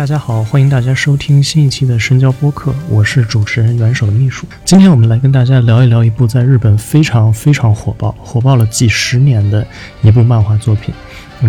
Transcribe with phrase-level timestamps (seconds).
[0.00, 4.46] 大家好，欢迎大家收听新一期的深交播客，我是主持人元首的秘书。
[4.64, 9.66] 今天我们来跟大家聊一聊一部在日本非常非常火爆、火爆了几十年的
[10.00, 10.94] 一部漫画作品。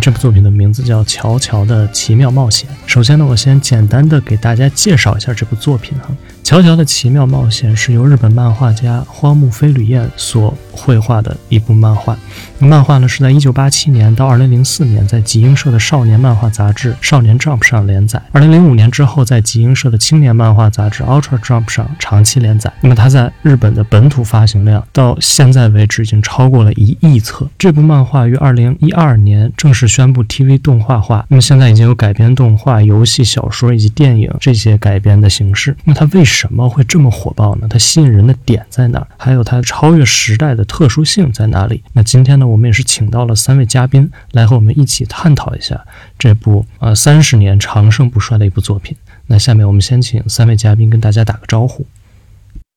[0.02, 2.70] 这部作品的名字叫《乔乔的奇妙冒险》。
[2.86, 6.10] 首先呢，我先简单的给大家介绍一下这部作品哈。
[6.44, 12.18] 《乔乔的奇妙冒险》是由日本漫画家荒木飞吕彦所绘画的一部漫画。
[12.60, 22.72] 漫画呢是在1987年到2004年在集英社的少年漫画杂志《少年 Jump》上连载，2005年之后在集英社的青年漫画杂志《Ultra Jump》上长期连载。
[22.82, 27.48] 那么它在日本的本土发行量到现在为止已经超过了一亿册。
[27.58, 35.76] 这部漫画于2012年正式宣布 TV 动画化，那么现在已经有改编动画、游戏、小说以及电影这些改编的形式。
[35.86, 37.68] 那它为什什么会这么火爆呢？
[37.70, 39.06] 它吸引人的点在哪？
[39.18, 41.84] 还有它超越时代的特殊性在哪里？
[41.94, 45.86] 那今天呢，我们也是请到了三位嘉宾来和我们一起探讨一下
[46.18, 48.98] 这部呃三十年长盛不衰的一部作品。
[49.28, 51.86] 那下面我们先请三位嘉宾跟大家打个招呼。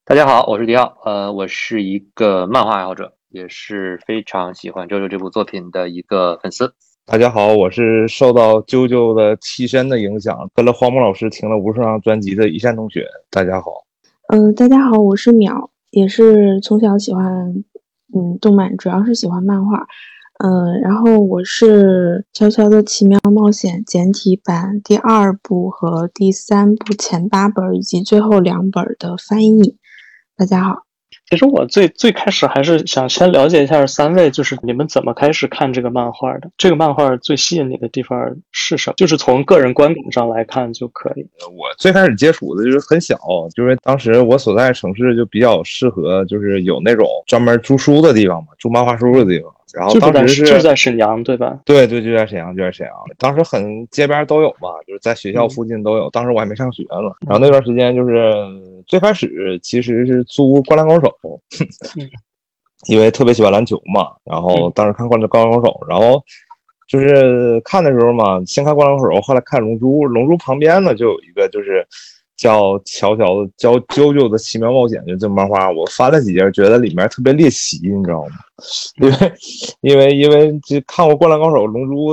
[0.04, 6.74] 大家好，我是迪奥，呃，我是一个漫画爱好者，也是非常喜欢《JoJo》这部作品的一个粉丝。
[7.06, 13.06] 大家好，我是受到啾啾的栖身的影响，跟了荒木老师听了无数张专辑的一线同学。
[13.30, 13.84] 大家好，
[14.28, 17.62] 嗯，大家好，我是淼，也是从小喜欢
[18.14, 19.86] 嗯动漫，主要是喜欢漫画，
[20.42, 29.76] 嗯，然后我是《悄悄的奇妙冒险》简体版第二部和第三部前八本以及最后两本的翻译。
[30.38, 30.84] 大家好。
[31.30, 36.50] 其实我最最开始还是想先了解一下三位，就是你们怎么开始看这个漫画的？
[36.58, 38.94] 这个漫画最吸引你的地方是什么？
[38.96, 41.26] 就是从个人观点上来看就可以。
[41.56, 43.16] 我最开始接触的就是很小，
[43.54, 49.52] 就是当时我所在城市就比较适合，就是有那种专门租书的地方嘛，租漫画书的地方。
[49.74, 51.58] 然后当时是就在沈阳，对吧？
[51.64, 52.94] 对对，就在沈阳，就在沈阳。
[53.18, 56.08] 当时很街边都有嘛，就是在学校附近都有。
[56.10, 57.10] 当时我还没上学呢。
[57.26, 58.32] 然后那段时间就是
[58.86, 61.12] 最开始其实是租《灌篮高手》，
[62.86, 64.12] 因为特别喜欢篮球嘛。
[64.24, 66.22] 然后当时看《灌篮高手》，然后
[66.86, 70.04] 就是看的时候嘛，先看《灌篮高手》，后来看《龙珠》。
[70.06, 71.86] 《龙珠》旁边呢就有一个就是。
[72.36, 78.30] 叫乔乔的叫啾啾的奇妙冒险，就这漫画，我翻了几页，觉得里面特别猎奇，你知道吗？
[79.00, 79.32] 因为
[79.82, 82.12] 因为因为就看过《灌篮高手》《龙珠》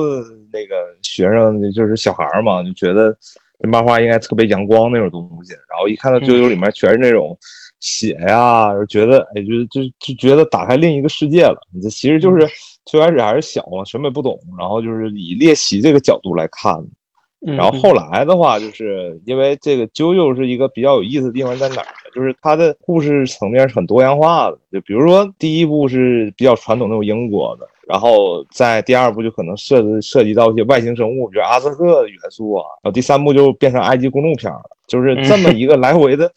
[0.54, 3.16] 那个学生就是小孩嘛，就觉得
[3.60, 5.54] 这漫画应该特别阳光那种东西。
[5.54, 7.38] 然后一看到啾啾里面全是那种
[7.80, 11.60] 血呀，觉得哎，就就就觉得打开另一个世界了。
[11.82, 12.48] 这其实就是
[12.86, 16.76] 最开始还是小嘛，什么也不懂，然后就是以猎奇这个角度来看。
[17.42, 22.12] 然后后来的话，就是因为这个啾啾是一个比较有意思的地方在哪儿呢？
[22.14, 24.58] 就是它的故事层面是很多样化的。
[24.72, 36.32] 就比如说第一部是比较传统那种英国的，然后在第二部就可能涉及涉及到一些外星生物，比如阿兹特的元素啊，然后第三部就变成埃及公路片了，就是这么一个来回的。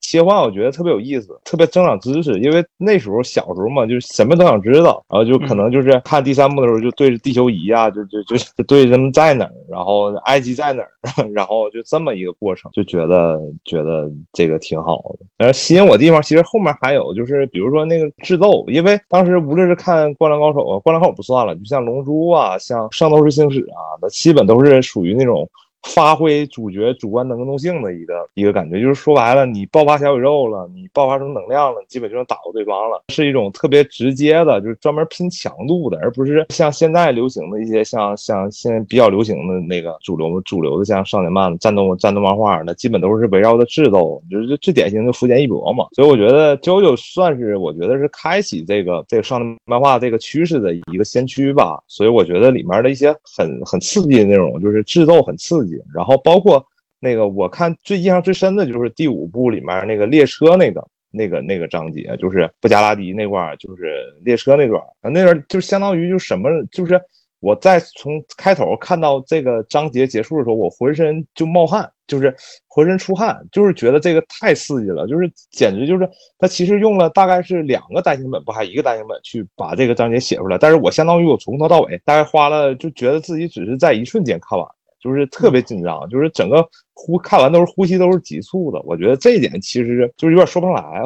[0.00, 10.90] 切换我觉得特别有意思，特别增长知识，因为那时候小时候嘛，就是什么都想知道，然后就可能就是看第三部的时候就对着地球仪啊，就就就就对他们在哪儿，然后埃及在哪儿，
[11.32, 15.26] 然后就这么一个过程，就觉得觉得这个挺好的。
[15.36, 25.48] 然后吸引我地方其实后面还有就是，比如说那个智斗，因为当时无论是看《灌篮高手》啊，《灌篮高手》不算了，就像《龙珠》啊，像《圣斗士星矢》啊，那基本都是属于那种。
[25.82, 45.86] 发挥主角主观能动性的一个一个感觉，就是说白了，你爆发小宇宙了，你爆发成能量了，基本就能打过对方了，是一种特别直接的，就是专门拼强度的，而不是像现在流行的一些像像现在比较流行的那个主流主流的像少年漫、战斗战斗漫画，那基本都是围绕着智斗，就是最典型的福建一博嘛。
[45.92, 51.82] 所以我觉得九九算是我觉得是开启这个这个少年漫画这个趋势的一个先驱吧。
[51.88, 55.69] 所以我觉得里面的一些很很刺激的内容，就是智斗很刺激。
[55.94, 56.64] 然后包括
[56.98, 67.00] 那个，我看最印象最深的就是第五部里面那个列车那个那个那个章节，就是布加拉迪那块儿，就是列车那段儿，那段就相当于就什么，就是
[67.40, 72.36] 我在从开头看到这个章节结束的时候，我浑身就冒汗，就是
[72.68, 76.06] 浑身出汗，就是觉得这个太刺激了，就是简直就是
[76.38, 84.68] 他其实用了大概是两个单行本，不还一个单行本去把这个章节写出来，但是我相当于我从头到尾大概花了，就觉得自己只是在一瞬间看完。
[85.02, 88.80] 就是特别紧张，就是整个呼看完都是呼吸都是急促的。
[88.84, 91.02] 我觉得这一点其实就是有点说不上来，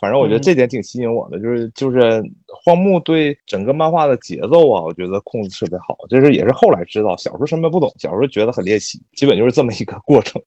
[0.00, 1.38] 反正我觉得这点挺吸引我的。
[1.38, 5.96] 就是就是荒木对整个漫画的节奏啊，我觉得控制特别好。
[6.08, 10.42] 这是也是后来知道，小时候什么不懂，小时候觉得很猎奇，基本就是这么一个过程。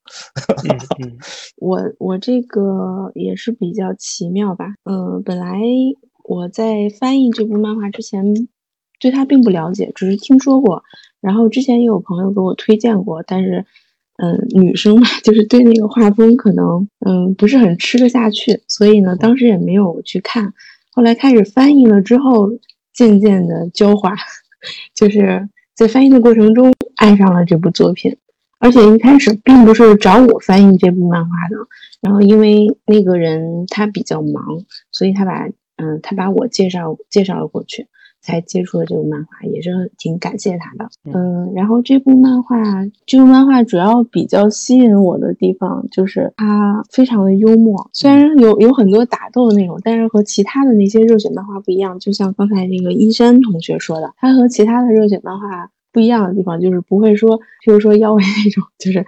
[1.56, 4.74] 我我这个也是比较奇妙吧。
[4.84, 5.58] 嗯，本来
[6.24, 8.22] 我在翻译这部漫画之前，
[9.00, 10.82] 对他并不了解，只是听说过。
[11.24, 13.64] 然后之前也有朋友给我推荐过，但是，
[14.18, 20.52] 嗯，女生嘛， 就是对那个画风可能，嗯，不是很吃得下去，所以呢，当时也没有去看。
[20.92, 22.50] 后来开始翻译了之后，
[22.92, 24.14] 渐渐的焦化，
[24.94, 28.16] 就是在翻译的过程中爱上了这部作品。
[28.60, 31.56] 而且一开始并不是找我翻译这部漫画的，
[32.00, 34.42] 然后因为那个人他比较忙，
[34.92, 35.46] 所以他把，
[35.76, 37.88] 嗯，他把我介绍介绍了过去。
[38.24, 40.88] 才接触了这部漫画，也是挺感谢他的。
[41.12, 42.56] 嗯，然后这部漫画，
[43.04, 51.98] 这部漫画主要比较吸引我的地方就是它非常的幽默，虽然有有很多打斗的内容，但是和其他的那些热血漫画不一样。
[51.98, 59.04] 就像刚才那个一山同学说的，它和其他的热血漫画不一样的地方就是不会说，譬如说腰围那种，就是。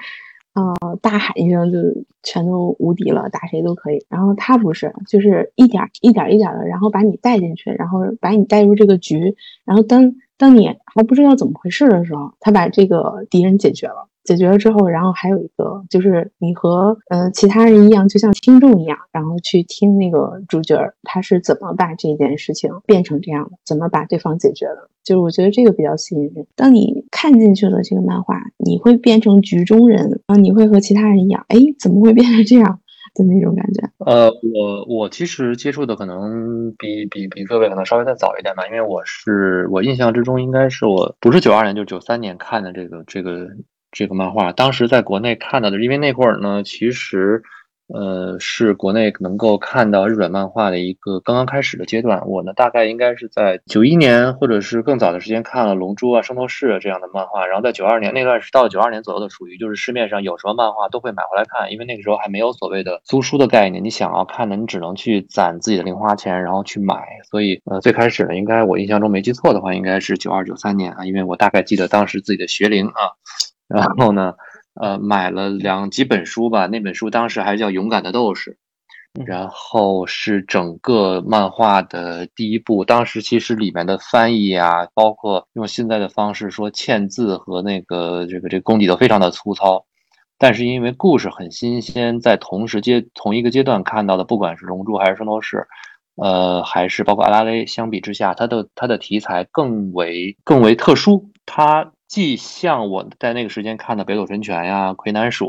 [0.56, 1.78] 啊，大喊一声就
[2.22, 4.06] 全都无敌了，打谁都可以。
[4.08, 9.36] 然后他不是，就是一点一点一点的，然后把你带进去，然后把你带入这个局。
[9.66, 14.08] 然后当当你还不知道怎么回事的时候，他把这个敌人解决了。
[14.26, 24.90] 解决了之后，然后还有一个就是你和嗯其他人一样，就像听众一样，然后去听那个主角他是怎么把这件事情变成这样的，怎么把对方解决的。
[25.04, 26.44] 就是我觉得这个比较吸引人。
[26.56, 32.80] 当你看进去了这个漫画，你会变成局中人啊，你会和其他人一样，哎，怎么会变成这样
[33.14, 33.88] 的那种感觉？
[33.98, 43.46] 呃，我我其实接触的可能比比比各位可能稍微再早一点吧，因为我是我印象之中应该是我不是九二年，就九三年看的这个这个。
[43.92, 47.42] 这个漫画当时在国内看到的，因为那会儿呢，其实，
[47.88, 52.26] 呃，是国内能够看到日本漫画的一个刚刚开始的阶段。
[52.26, 67.04] 我呢，大概应该是在九一年或者是更早的时间看了《龙珠》啊、《圣斗士》这样的漫画，然后在九二年那段是到九二年左右的，属于就是市面上有什么漫画都会买回来看，因为那个时候还没有所谓的租书的概念，你想要看的，你只能去攒自己的零花钱，然后去买。
[67.30, 73.14] 所以，呃，最开始呢，应该我印象中没记错的话，应该是九二九三年啊，因为我大概记得当时自己的学龄啊。
[73.68, 74.34] 然后呢，
[74.80, 76.66] 呃，买了两几本书吧。
[76.66, 78.56] 那本书当时还叫《勇敢的斗士》，
[79.26, 82.84] 然后是整个漫画的第一部。
[82.84, 89.84] 当时其实里面的翻译啊，包括用现在的方式说嵌字和那个这个这个功底都非常的粗糙。
[90.38, 95.56] 但是因为故事很新鲜，在同时阶同一个阶段看到的，不管是《龙珠》还是《圣斗士》，
[96.22, 101.90] 呃，还是包括《阿拉蕾》，相比之下，它的它的题材更为更为特殊，它。
[102.08, 105.46] 既像我在那个时间看的《北斗神拳》呀，《魁南鼠》，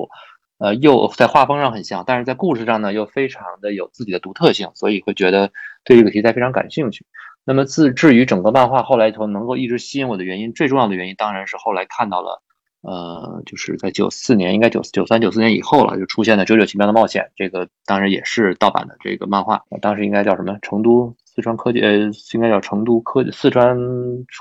[0.57, 5.51] 呃，又在画风上很像，但是在故事上呢又非常的有自己的独特性，所以会觉得
[5.83, 7.06] 对这个题材非常感兴趣。
[7.45, 12.41] 那么自至于整个漫画后来头能够一直吸引我的原因，最重要的原因当然是后来看到了，
[12.82, 20.58] 呃，就是在九四年，应该九九三九四年以后了，就出现了《九九奇妙的冒险》，这个当然也是盗版的这个漫画，当时应该叫什么？
[20.62, 21.15] 成都。
[21.38, 21.91] 四川科技呃，
[22.34, 23.77] 应该叫成都科技四川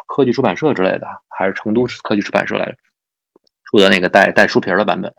[0.06, 2.76] 科技出版社之类的，还是成都科技出版社来着？
[3.64, 5.12] 出的那个带带书皮儿的版本，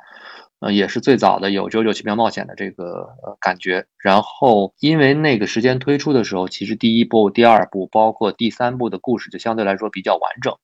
[0.59, 3.85] 呃，也是最早的有《九九奇妙冒险》的这个呃感觉。
[3.99, 10.57] 然后因为那个时间推出的时候，其实第一部、第二部，包括第三部的故事就相对来说比较完整，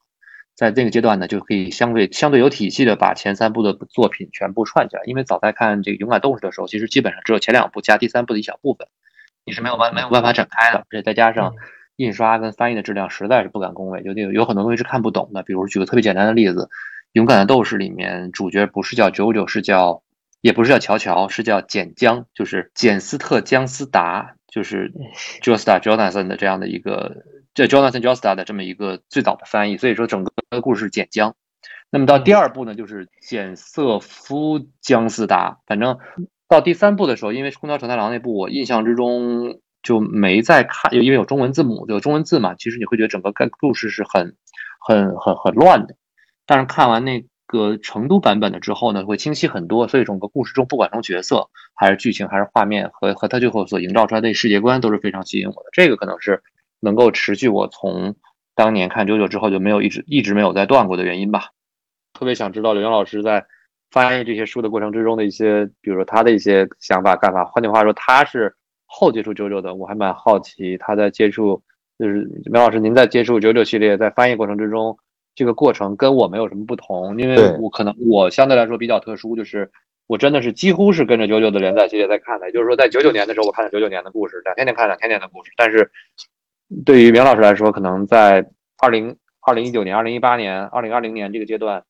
[0.55, 5.03] 在那个阶段呢，就可以相对相对有体系的把前三部的作品全部串起来。
[5.05, 8.87] 因为早在看这个《勇敢斗士》的时候，其实基本上只有前两部加第三部的一小部分。
[9.45, 11.53] 你是没有办没有办法展开的，而且再加上
[11.97, 15.43] 印刷跟翻译的质量实在是不敢恭维，就有有很多东西是看不懂的。
[15.43, 16.63] 比如举个特别简单的例子，
[17.11, 20.01] 《勇敢的斗士》里面主角不是叫 JoJo，，是叫
[20.41, 24.93] 也不是叫乔乔，是叫简江，就是简斯特江斯达，就是
[25.41, 27.23] Josta Jonathan 的这样的一个
[27.53, 29.77] 这 Jonathan Josta 的这么一个最早的翻译。
[29.77, 31.35] 所以说整个故事简江。
[31.89, 35.97] 那么到第二部呢，就是简瑟夫江斯达，反正。
[36.47, 42.55] 到第三部的时候，因为《空调承太郎》那部，我印象之中就没再看，因为有中文字母，有中文字嘛。
[42.55, 44.35] 其实你会觉得整个故事是很、
[44.79, 45.95] 很、很、很乱的。
[46.45, 49.87] 但是看完那个成都版本的之后呢，会清晰很多。
[49.87, 55.69] 所以整个故事中，不管从角色还是剧情，还是画面和和他最后所营造出来的世界观，都是非常吸引我的。
[55.71, 56.43] 这个可能是
[56.79, 58.15] 能够持续我从
[58.55, 61.49] 当年看九九之后就没有一直一直没有再断过的原因吧。
[62.13, 63.47] 特别想知道刘洋老师在
[63.93, 67.45] 翻译这些书的过程之中的一些，比如说他的一些想法看法。
[67.45, 68.51] 换句话说，他是
[68.87, 71.61] 后接触九九的，我还蛮好奇他在接触，
[71.99, 74.97] 就是苗老师您在接触九九系列在翻译过程之中，
[75.35, 77.21] 这个过程跟我们有什么不同？
[77.21, 79.69] 因为我可能我相对来说比较特殊，就是
[80.07, 85.91] 我真的是几乎是跟着九九的连载系列在看的，也就是说在九九年的时候我看了九九年的故事，两千年看两千年的故事，但是
[86.83, 88.43] 对于苗老师来说，可能在
[88.81, 91.83] 二零二零一九年、二零一八年、二零二零年这个阶段。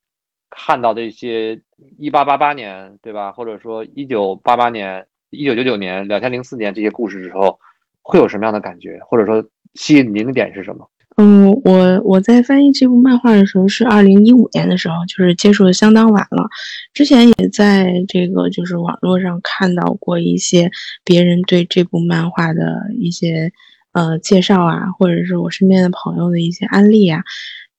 [0.56, 1.60] 看到的一些
[1.98, 3.32] 一八八八年，对吧？
[3.32, 7.60] 或者说一九八八年、一九九九年、两千零四年这些故事之后，
[8.02, 9.00] 会有什么样的感觉？
[9.08, 9.44] 或者说
[9.76, 10.90] 吸引您的点是什么？
[11.18, 16.50] 嗯，我我在翻译这部漫画的时候是二零一五年的时候，就是接触的相当晚了。
[16.94, 20.72] 之前也在这个就是网络上看到过一些
[21.04, 23.52] 别人对这部漫画的一些
[23.92, 27.24] 呃介绍啊，或者是我身边的朋友的一些案例啊，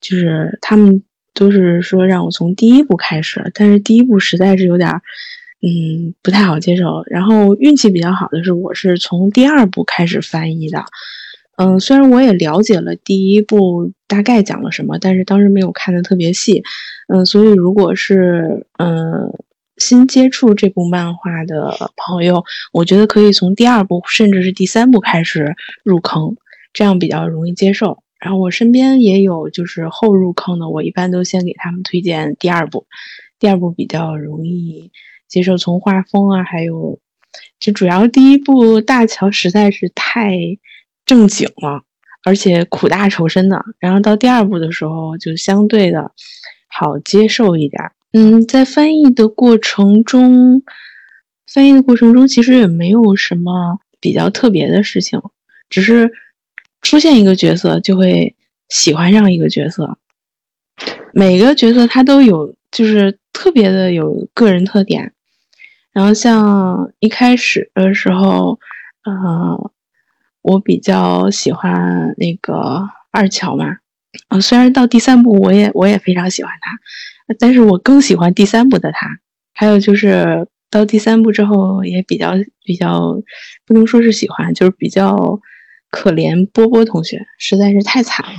[0.00, 1.02] 就是他们。
[1.34, 4.90] 都是说让我从第一部开始，但是第一部实在是有点，
[5.60, 7.02] 嗯，不太好接受。
[7.06, 10.84] 然后运气比较好的是，我是从第二部开始翻译的。
[11.56, 16.62] 嗯，虽然我也了解了第一部大概讲了什么，但是当时没有看的特别细。
[17.08, 19.32] 嗯，所以如果是嗯
[19.76, 26.36] 新接触这部漫画的朋友，我觉得可以从第二部甚至是第三部开始入坑，
[26.72, 28.03] 这样比较容易接受。
[28.24, 32.86] 然后我身边也有就是后入坑的，我一般都先给他们推荐第二部，
[33.38, 34.90] 第二部比较容易
[35.28, 36.98] 接受，从画风啊，还有
[37.60, 40.38] 就主要第一部大乔实在是太
[41.04, 41.82] 正经了，
[42.24, 43.62] 而且苦大仇深的。
[43.78, 46.10] 然后到第二部的时候就相对的
[46.66, 47.92] 好接受一点。
[48.14, 50.62] 嗯，在翻译的过程中，
[51.52, 55.20] 翻译的过程中其实也没有什么比较特别的事情，
[55.68, 56.10] 只是。
[56.84, 58.36] 出现一个角色就会
[58.68, 59.98] 喜欢上一个角色，
[61.14, 65.12] 每个角色他都有就是特别的有个人特点。
[65.92, 68.60] 然后像一开始的时候，
[69.04, 69.70] 呃，
[70.42, 73.78] 我比较喜欢那个二乔嘛，
[74.28, 76.78] 啊，虽然到第三部我也我也非常喜欢他，
[77.38, 79.08] 但是我更喜欢第三部的他。
[79.54, 83.16] 还有就是到第三部之后也比较比较
[83.64, 85.40] 不能说是喜欢，就是比较。
[85.94, 88.38] 可怜波波同学实在是太惨了，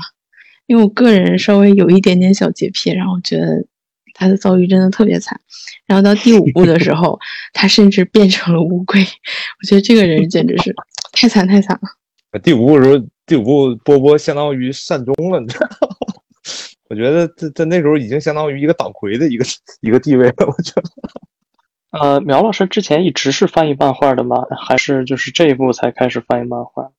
[0.65, 3.65] 因为我个人稍微有一点点小洁癖，然后觉得
[4.13, 5.39] 他的遭遇真的特别惨。
[5.85, 7.17] 然后到第五部的时候，
[7.53, 10.75] 他甚至变成了乌龟，我觉得这个人简直是
[11.13, 12.39] 太惨太惨了。
[12.39, 15.95] 第五部的时候，第五部波波相当于善终了，你知道吗？
[16.89, 19.45] 我觉得在在那时候已经相当于一个党魁的一个
[19.79, 20.35] 一个地位了。
[20.45, 24.43] 我觉得，呃，苗老师之前一直是翻译漫画的吗？
[24.59, 26.91] 还是就是这一部才开始翻译漫画？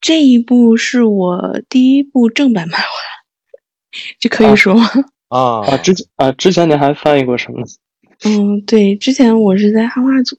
[0.00, 2.86] 这一部是我第一部正版漫画，
[4.18, 4.88] 这可以说吗？
[5.28, 5.76] 啊啊！
[5.78, 7.66] 之前啊，之前您还翻译过什么？
[8.24, 10.38] 嗯，对，之前我是在汉化组，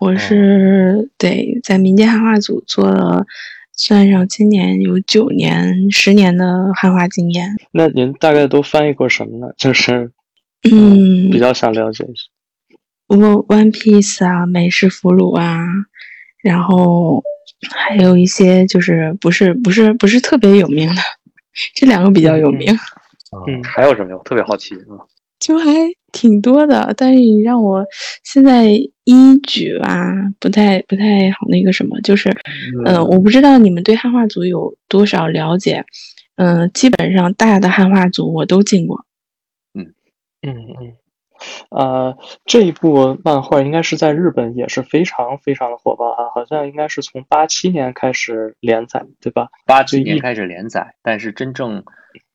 [0.00, 3.24] 我是对在民间汉化组做了，
[3.76, 7.48] 算上今年有九年、十年的汉化经验。
[7.70, 9.52] 那您大概都翻译过什么呢？
[9.56, 10.10] 就是
[10.70, 12.24] 嗯，比较想了解一下。
[13.06, 15.64] 我 One Piece 啊，美式俘虏啊，
[16.42, 17.22] 然后。
[17.70, 21.02] 还有一些就是不是不是不是特别有名的，
[21.74, 22.74] 这两个比较有名。
[23.46, 24.16] 嗯，还有什么？
[24.16, 25.06] 我特别好奇啊。
[25.38, 25.64] 就还
[26.12, 27.84] 挺多的，但是你让我
[28.22, 28.66] 现在
[29.04, 32.30] 一举吧，不太不太好那个什么，就是
[32.84, 35.84] 嗯，我不知道你们对汉化组有多少了解。
[36.36, 39.04] 嗯，基本上大的汉化组我都进过。
[39.74, 39.92] 嗯
[40.42, 40.92] 嗯嗯。
[41.74, 49.48] 呃，这一部漫画应该是在日本也是非常非常的火爆啊，好像应该是从八七年开始连载，对吧？
[49.66, 51.84] 八七年开始连载，但是真正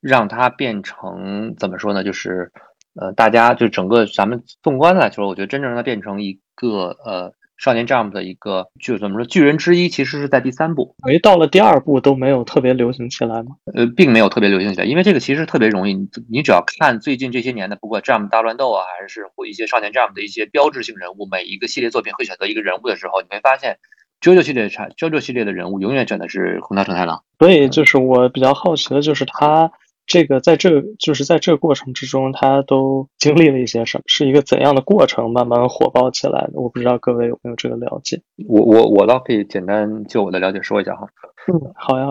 [0.02, 2.04] 让它变成怎么说呢？
[2.04, 2.52] 就是
[3.00, 7.34] 呃，大家就整个咱们纵观来说，我觉得真正让它变成一个呃。
[7.58, 13.56] 少年 Jump 的一个就怎么说巨人之一，其实是在第三部，没到了第二部都没有特别流行起来吗？
[13.74, 23.78] 呃，并没有特别流行起来，因为这个其实特别容易，你你只要看最近这些年的，不管 Jump 大乱斗啊，还是或一些少年 Jump 的一些标志性人物，每一个系列作品会选择一个人物的时候，你会发现
[24.22, 27.24] ，JoJo 系列产 JoJo 系列的人物永远选的是红桃成太郎。
[27.40, 29.72] 所以就是我比较好奇的就是他。
[30.08, 34.04] 这个在这就是在这个过程之中，他都经历了一些什么？
[34.08, 36.54] 是一个怎样的过程，慢慢火爆起来的？
[36.54, 38.22] 我不知道各位有没有这个了解。
[38.48, 41.10] 我我我倒可以简单就我的了解说一下哈。
[41.52, 42.06] 嗯，好呀。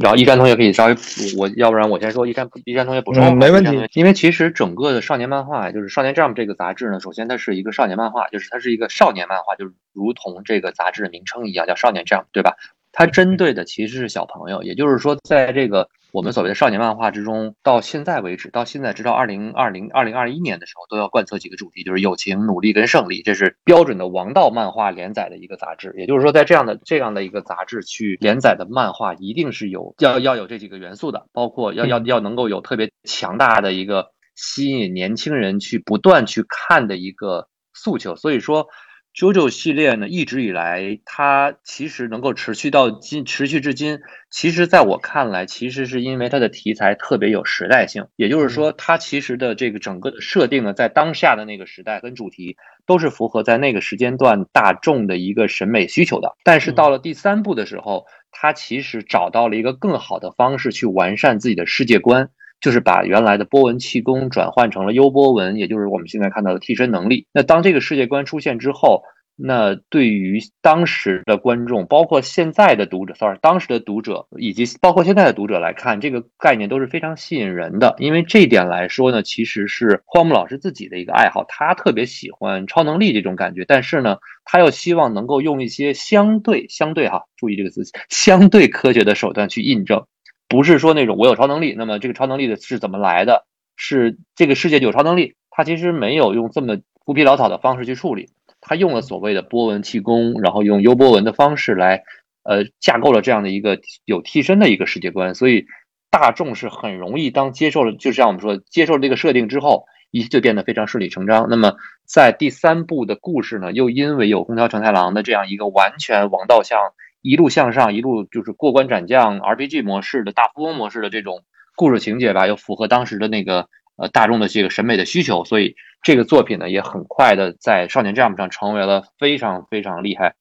[0.00, 0.94] 然后一山同学可以稍微，
[1.36, 3.36] 我要不然我先说，一山一山同学补充。
[3.36, 3.76] 没问题。
[3.94, 12.54] 因为其实整个的少年漫画，就是《少年 Jump》这个杂志呢，首先它是一个少年漫画，就是它是一个少年漫画，就是如同这个杂志的名称一样，叫《少年 Jump》，对吧？
[12.92, 15.88] 它针对的其实是小朋友，也就是说，在这个。
[16.16, 25.92] 我们所谓的少年漫画之中，到现在为止，到现在直到二零二零二零二一年的时候，都要贯彻几个主题，就是友情、努力跟胜利，这是标准的王道漫画连载的一个杂志。
[25.98, 38.16] 也就是说，在这样的这样的一个杂志去连载的漫画，一定是有要要有这几个元素的，包括要要要能够有特别强大的一个吸引年轻人去不断去看的一个诉求。
[38.16, 38.68] 所以说。
[39.16, 48.08] JoJo 系列呢，一直以来它其实能够持续到今，持续至今，其实在我看来，其实是因为它的题材特别有时代性。
[48.16, 56.36] 也就是说，它其实的这个整个的设定呢，在当下的那个时代跟主题都是符合在那个时间段大众的一个审美需求的。
[56.44, 62.28] 但是到了第三部的时候，它其实找到了一个更好的方式去完善自己的世界观。
[62.60, 67.26] 就是把原来的波纹气功转换成了优波纹，也就是我们现在看到的替身能力。
[67.32, 69.02] 那当这个世界观出现之后，
[69.38, 77.96] 那对于当时的观众，包括现在的读者，sorry，当时的读者以及包括现在的读者来看，这个概念都是非常吸引人的。
[77.98, 90.06] 因为这点来说呢，其实是荒木老师自己的一个爱好，他特别喜欢超能力这种感觉，但是呢，他又希望能够用一些相对相对哈，注意这个词，相对科学的手段去印证。
[90.48, 93.46] 不是说那种我有超能力，那么这个超能力的是怎么来的？
[93.76, 95.34] 是这个世界就有超能力？
[95.50, 102.04] 他其实没有用这么浮皮潦草的方式去处理，他用了所谓的波纹气功，然后用优波纹的方式来，
[102.42, 105.34] 呃，架构了这样的一个有替身的一个世界观。
[105.34, 105.66] 所以
[106.10, 111.48] 大众是很容易当接受了，就像我们说接受这个设定之后，一切就变得非常顺理成章。
[111.50, 111.74] 那么
[112.06, 116.78] 在第三部的故事呢，又因为有空调承太郎的这样一个完全王道向。
[117.26, 121.42] 一路向上，一路就是过关斩将 RPG 模式的大富翁模式的这种
[121.74, 130.36] 故事情节吧，又符合当时的那个呃大众的这个审美的需求，所以这个作品呢也很快的在少年 Jump 上成为了非常非常厉害，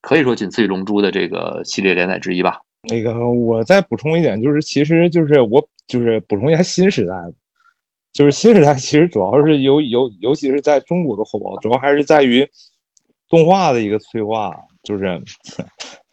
[0.00, 2.60] 可以说仅次于龙珠的这个系列连载之一吧。
[2.88, 7.14] 那个我再补充一点，就是其实就是我就是补充一下新时代，
[8.12, 12.48] 就是新时代其实主要是尤尤尤其是在中国的火爆，主要还是在于
[13.28, 15.20] 动画的一个催化，就是。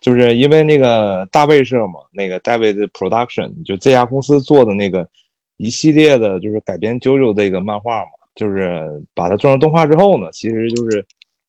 [0.05, 5.09] 就是因为那个大卫社嘛，那个 David Production 就这家公司做的那个
[5.57, 11.03] 一系列的，就是改编 JoJo 这个漫画嘛，就是把它做成动画之后呢，其实就是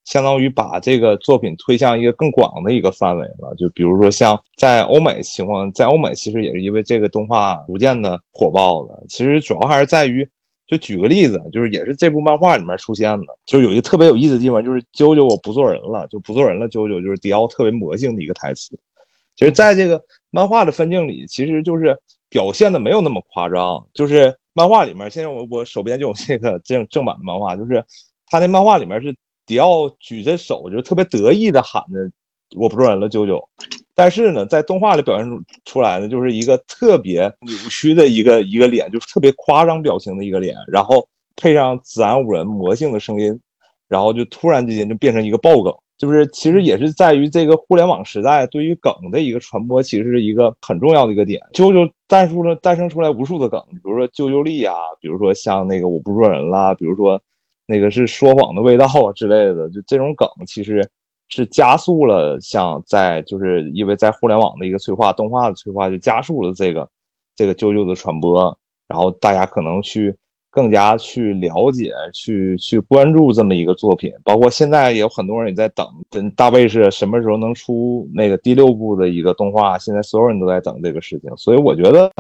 [0.07, 3.55] 相当于把这个作品推向一个更广的一个范围了。
[3.59, 9.05] 就比如说像在欧美情况，在欧美其实也是因为这个动画逐渐的火爆了。
[9.07, 10.27] 其实主要还是在于。
[10.67, 16.69] 就举个例子，就是也是这部漫画里面出现的，就是有一个特别有意思的地方，就是啾啾我不做人了，就不做人了。
[16.69, 18.77] 啾啾就是迪奥特别魔性的一个台词。
[19.37, 21.97] 其实在这个漫画的分镜里，其实就是
[22.29, 23.87] 表现的没有那么夸张。
[23.95, 27.85] 就是漫画里面，现在我我手边就有这个正正版的漫画，就是
[28.27, 29.15] 他那漫画里面是
[29.47, 32.11] 迪奥举着手，就特别得意的喊着
[32.59, 33.41] “我不做人了，啾啾”。
[33.99, 43.41] 但是呢，在动画里表现出出来的，就是一个特别扭曲的一个一个脸，就是特别夸张表情的一个脸，然后配上子安五人魔性的声音，
[43.89, 51.41] 然后就突然之间就变成一个爆梗，就是其实也是在于这个互联网时代对于梗的一个传播，其实是一个很重要的一个点。
[51.55, 57.19] 啾啾诞生了诞生出来无数的梗，比如说啾啾力啊，比如说像那个我不做人啦，比如说
[57.67, 60.87] 那个是说谎的味道啊之类的，就这种梗其实。
[61.29, 66.89] 是加速了，像在就是因为在互联网的一个催化，动画的催化，就加速了这个
[67.35, 70.17] 这个啾啾的传播，然后大家可能去
[70.51, 74.13] 更加去了解，去去关注这么一个作品。
[74.25, 81.31] 包括现在也有很多人也在等，跟大卫是什么时候能出那个第六部的一个动画，现在所有人都在等这个事情。
[81.37, 82.11] 所以我觉得，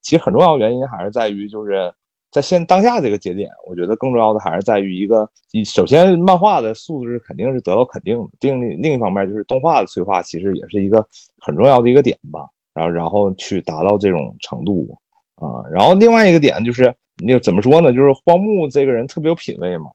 [0.00, 1.92] 其实很重要原因还是在于就是。
[2.34, 5.30] 在现当下这个节点，我觉得更重要的还是在于一个，
[5.64, 11.06] 首先漫画的素质肯定是得到肯定的，另另一方面就是动画的催化，其实也是一个
[11.38, 12.40] 很重要的一个点吧。
[12.74, 14.98] 然后然后去达到这种程度
[15.36, 15.62] 啊。
[15.70, 16.92] 然后另外一个点就是，
[17.24, 17.92] 那怎么说呢？
[17.92, 19.86] 就是荒木这个人特别有品位嘛，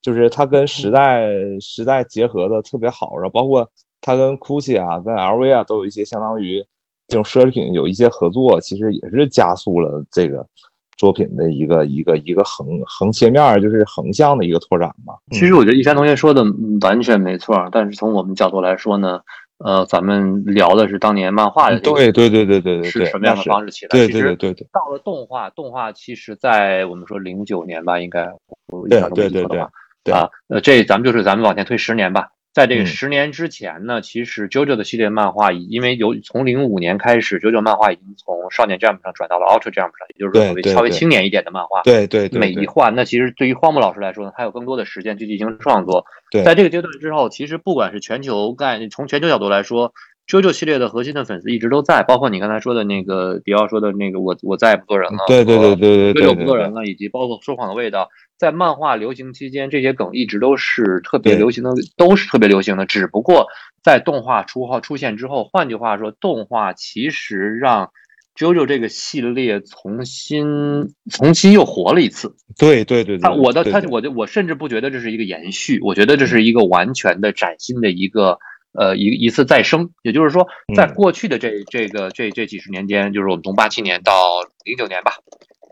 [0.00, 1.28] 就是他跟时代
[1.60, 6.64] 时代结合的特别好，然后包括他跟 GUCCI 啊、跟 LV 啊都有一些相当于
[7.08, 10.46] 这种奢侈品有一些合作，其实也是加速了这个。
[10.98, 15.14] 作品的一个一个一个横横切面，就是横向的一个拓展嘛。
[15.30, 16.44] 其实我觉得一山同学说的
[16.82, 19.20] 完全没错，但是从我们角度来说呢，
[19.58, 23.88] 呃，咱们聊的是当年漫画的对对对对对对是什么样的方式起来？
[23.90, 24.66] 对对对对对。
[24.72, 28.28] 到了动画，动画其实在我们说零九年吧，应该
[28.88, 29.66] 对对对对
[30.02, 32.30] 对啊，呃，这咱们就是咱们往前推十年吧。
[32.58, 41.82] 在这个十年之前呢，其实 JoJo 的系列漫画，因为由从零五年开始，JoJo 漫画已经从少年 Jump 上转到了 Ultra Jump 上，也就是说稍微青年一点的漫画。
[41.82, 42.40] 对对对。
[42.40, 46.04] 每一画，那其实对于荒木老师来说呢，他有更多的时间去进行创作。
[46.32, 46.42] 对。
[46.42, 49.92] 在这个阶段之后，其实不管是全球概，从全球角度来说，
[50.28, 62.84] JoJo 系列的核心的粉丝一直都在，包括你刚才说的那个迪奥说的那个我我再也不做人了，对对对对对对，不做人了，以及包括说谎的味道，在漫画流行期间，这些梗一直都是特别流行的，都是特别流行的。
[62.84, 63.46] 只不过
[63.82, 67.90] 在动画出号出现之后，换句话说，动画其实让。
[68.38, 78.38] JoJo 这个系列重新重新又活了一次，对对对，他我的他我就我甚至不觉得这是一个延续，我觉得这是一个完全的崭新的一个
[78.72, 79.90] 呃一一次再生。
[80.02, 84.14] 也就是说，在过去的这这个这这几十年间，就是我们从八七年到
[84.64, 85.12] 零九年吧，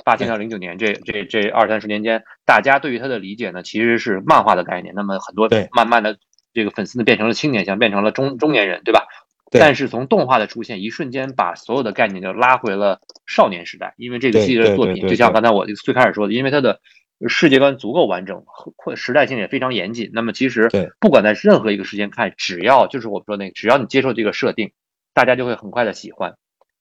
[0.05, 4.95] 八七到零九年这这这二三十年间，大家对于他的理解呢，其实是漫画的概念。
[4.95, 6.17] 那么很多慢慢的
[6.53, 9.07] 这个粉丝呢变成了青年像变成了中中年人，对吧？
[9.49, 16.81] 但是从动画的出现，一瞬间把所有的概念就拉回了少年时代，因为这个系列的作品，就像刚才我最开始说的，因为它的
[17.29, 18.45] 世界观足够完整，
[18.95, 20.11] 时代性也非常严谨。
[20.13, 20.69] 那么其实
[21.01, 24.73] 不管在任何一个时间看，只要就是我们说那个，只要你接受这个设定，
[25.15, 26.35] 大家就会很快的喜欢。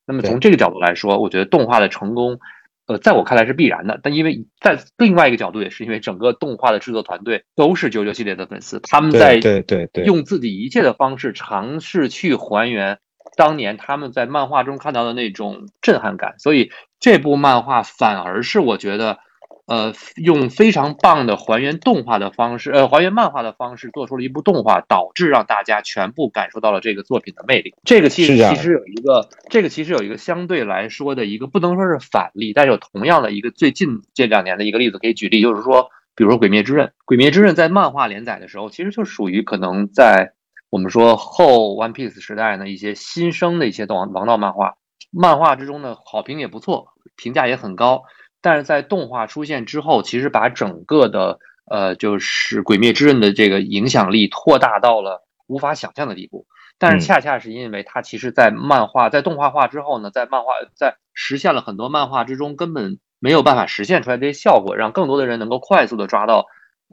[0.06, 2.38] 那么从这个角度来说，我觉得动画的成功。
[2.86, 13.00] 呃，在我看来是必然的，但因为在另外一个角度，也是因为整个动画的制作团队都是九九系列的粉丝，他们在对对对用自己一切的方式尝试去还原
[13.36, 16.70] 当年他们在漫画中看到的那种震撼感，所以
[17.00, 19.18] 这部漫画反而是我觉得。
[19.66, 27.74] 呃，用非常棒的还原动画的方式，呃，还原漫画的方式，做出了一部动画，导致让大家全部感受到了这个作品的魅力。
[27.84, 40.34] 这个其实其实有一个，这个其实有一个相对来说的一个不能说是反例，但是有同样的一个最近这两年的一个例子可以举例，就是说，比如说《鬼灭之刃》，《鬼灭之刃》在漫画连载的时候，其实就属于可能在
[40.70, 44.76] 我们说后 One Piece 时代呢一些新生的一些王王道漫画，
[45.10, 48.04] 漫画之中的好评也不错，评价也很高。
[48.40, 56.46] 但是在动画出现之后，其实把整个的呃，就是《鬼灭之刃》的这个影响力扩大到了无法想象的地步。
[56.78, 66.44] 但是恰恰是因为它其实，在漫画在动画化之后呢，在漫画在实现了很多漫画之中根本没有办法实现出来这些效果，让更多的人能够快速的抓到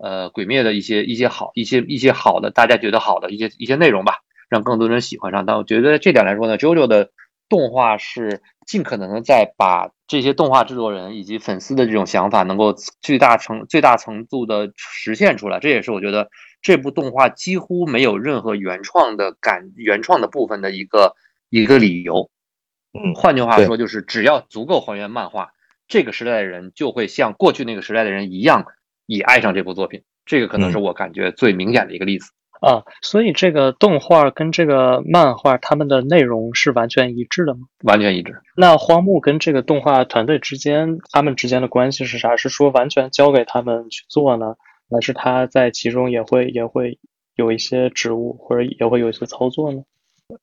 [0.02, 5.46] 呃《鬼灭》的一些一些好一些一些好的大家觉得好的一些一些内容吧，让更多人喜欢上。
[5.46, 7.10] 但我觉得这点来说呢，JoJo 的
[7.54, 8.42] 动画是。
[8.66, 16.30] 尽可能的在把这些动画制作人以及粉丝的这种想法能够最大程最大程度的实现出来，这也是我觉得
[16.62, 21.14] 这部动画几乎没有任何原创的感原创的部分的一个
[21.50, 22.30] 一个理由。
[22.94, 25.52] 嗯，换句话说，就是只要足够还原漫画，
[25.90, 28.66] 这个时代的人就会像过去那个时代的人一样，
[29.06, 30.04] 也爱上这部作品。
[30.26, 32.32] 这个可能是我感觉最明显的一个例子。
[32.64, 37.68] 啊，所以这个动画跟这个漫画，他们的内容是完全一致的吗？
[37.84, 38.40] 完全一致。
[38.56, 42.38] 那荒木跟这个动画团队之间，他们之间的关系是啥？
[42.38, 44.56] 是说完全交给他们去做呢，
[44.90, 47.00] 还是他在其中也会也会
[47.36, 49.82] 有一些职务，或者也会有一些操作呢？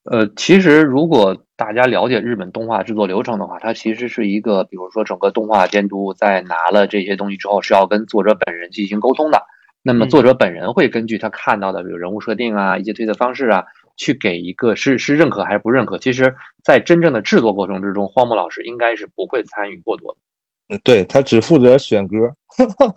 [0.05, 9.43] 呃，其实如果大家了解日本动画制作流程的话，它其实是一个，比如说整个动画监督在拿了这些东西之后，是要跟作者本人进行沟通的。
[9.83, 13.65] 那么作者本人会根据他看到的，比如人物设定啊，一些推测方式啊，
[13.97, 15.99] 去给一个是是认可还是不认可。
[15.99, 20.19] 其实，在真正的制作过程之中，荒木老师应该是不会参与过多的。
[20.69, 22.17] 嗯，对他只负责选歌，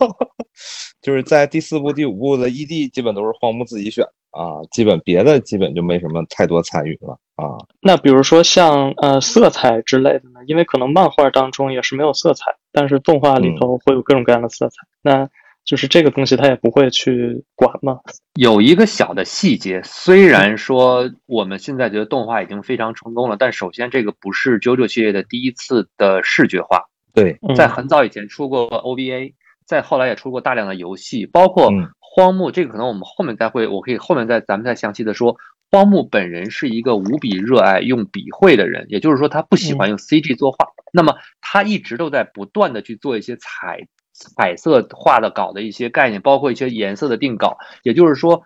[1.02, 7.58] 就是在第四部、第五部的 ED 基本都是荒木自己选啊，基本别的基本就没什么太多参与了啊。
[7.82, 10.42] 那比如说像呃色彩之类的呢？
[10.48, 14.76] 因为可能漫画当中也是没有色彩，但是动画里头会有各种各样的色彩。
[15.02, 15.30] 那
[15.66, 18.00] 就是这个东西，他也不会去管吗？
[18.36, 26.84] 有一个小的细节，虽然说我们现在觉得动画已经非常成功了，但首先这个不是 JoJo 系列的第一次的视觉化。
[27.14, 29.34] 对，在很早以前出过 OVA，
[29.66, 32.52] 在后来也出过大量的游戏，包括荒木。
[32.52, 35.38] 这个可能我们后面再会，我可以后面再咱们再详细的说。
[35.72, 40.68] 荒木本人是一个无比热爱用笔绘的人，也就是说他不喜欢用 CG 作画。
[40.92, 43.88] 那么他一直都在不断的去做一些彩。
[44.14, 48.44] 彩色画的稿的一些概念，包括一些颜色的定稿，也就是说，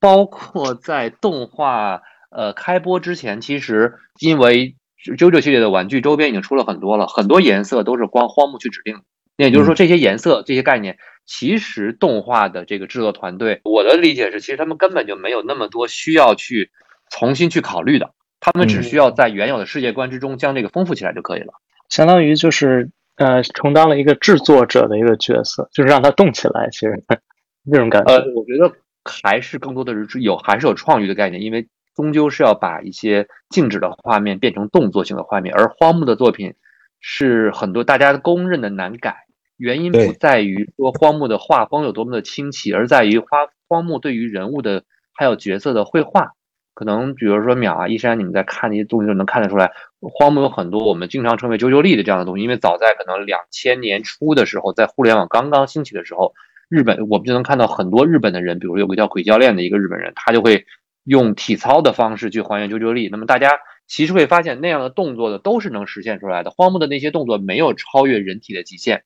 [0.00, 9.02] 包括在动画呃开播之前，其实因为 JoJo 系列的玩具周边已经出了很多了，很多颜色都是光荒木去指定。
[9.36, 16.70] 那也就是说，这些颜色这些概念，其实动画的这个制作团队，我的理解是，其实他们根本就没有那么多需要去
[17.10, 21.54] 重新去考虑的，他们只需要在原有的世界观之中将这个丰富起来就可以了，
[21.88, 22.90] 相当于就是。
[23.18, 26.68] 呃，充当了一个制作者的一个角色，就是让他动起来。
[26.70, 27.04] 其实
[27.66, 28.72] 那种感觉，呃，我觉得
[29.04, 35.54] 还是更多的是有，还是有创意的概念，因为终究是要把一些静止的画面变成动作性的画面。
[35.54, 36.54] 而荒木的作品
[37.00, 39.26] 是很多大家公认的难改，
[39.56, 46.34] 原因不在于说荒木的画风有多么的清奇，而在于花荒木对于人物的还有角色的绘画，
[46.74, 56.34] 可能比如说淼啊、一山，你们在看那些东西就能看得出来，荒木有很多我们经常称为“啾啾力”的这样的东西，因为早在可能两千年初的时候，在互联网刚刚兴起的时候，
[56.68, 60.64] 日本我们就能看到很多日本的人，比如有个叫鬼教练的一个日本人，他就会
[61.04, 63.08] 用体操的方式去还原啾啾力。
[63.10, 66.50] 那么大家其实会发现，那样的动作的都是能实现出来的。
[66.50, 69.02] 荒木的那些动作没有超越人体的极限，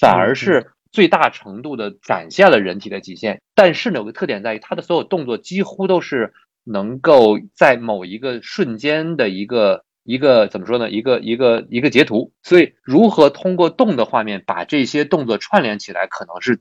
[0.00, 0.72] 反而是。
[0.92, 10.90] 最大程度的展现了人体的极限，但是呢，有个特点在于，他的所有动作几乎都是能够在某一个瞬间的一个一个怎么说呢？
[10.90, 12.32] 一个一个一个截图。
[12.42, 16.60] 所以，如何通过动的画面把这些动作串联起来，可能是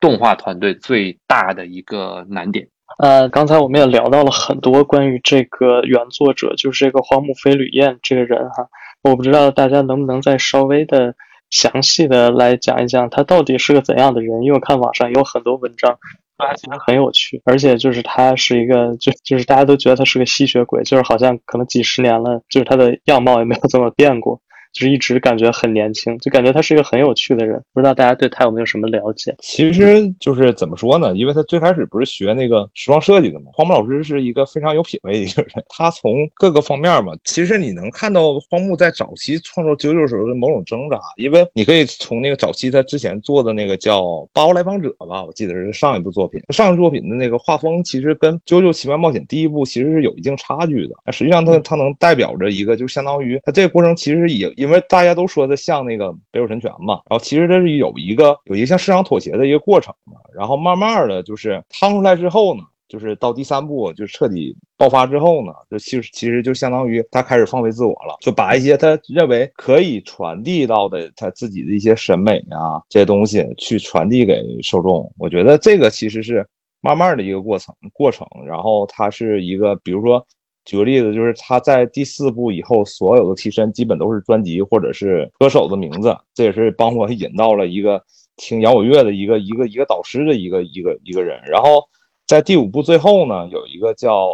[0.00, 2.68] 动画团队最大的一个难点。
[2.98, 8.68] 呃，刚才我们也聊到了很多关于这个原作者，就是这个荒木飞吕彦这个人哈，
[9.02, 11.14] 我不知道大家能不能再稍微的。
[11.50, 15.98] 详细的来讲一讲他到底是个怎样的人，因为我看网上有很多文章，
[16.38, 24.40] 他其实很有趣，而且就是他是一个，就就是大家都觉得他是个吸血鬼，就是好像可能几十年了，就是他的样貌也没有怎么变过。
[24.72, 27.60] 就是一直感觉很年轻，就感觉他是一个很有趣的人。
[27.72, 29.34] 不知道大家对他有没有什么了解？
[29.40, 31.14] 其实就是怎么说呢？
[31.16, 33.46] 因为他最开始不是学那个时装设计的嘛。
[33.52, 41.00] 荒木老师是一个非常有品位的一个人，他从各个方面嘛，其实你能看到荒木在早期创作九九时候的某种挣扎。
[41.16, 44.02] 因为你可以从那个早期他之前做的那个叫
[44.32, 46.40] 《八号来访者》吧，我记得是上一部作品。
[46.50, 50.94] 上一部作品的那个画风其实跟《九九奇妙冒险》第一部其实是有一定差距的。
[51.12, 54.52] 实际上，他他能代表着一个，就相当于他这个过程其实也。
[54.58, 75.10] 因为大家都说的像那个北斗神拳嘛，然后其实这是有一个有一个向市场妥协的一个过程嘛，然后慢慢的就是趟出来之后呢，就是到第三部就彻底爆发之后呢，就其实其实就相当于他开始放飞自我了，就把一些他认为可以传递到的他自己的一些审美啊这些东西去传递给受众。
[75.18, 76.44] 我觉得这个其实是
[76.80, 80.26] 慢慢的一个过程过程，然后他是一个比如说。
[80.68, 88.02] 举个例子，就是他在第四部以后，所有的替身基本都是专辑或者是歌手的名字，这也是帮我引到了一个
[88.36, 91.40] 听摇滚乐的一个一个一个导师的一个一个一个人。
[91.46, 91.82] 然后
[92.26, 94.28] 在第五部最后呢，有一个叫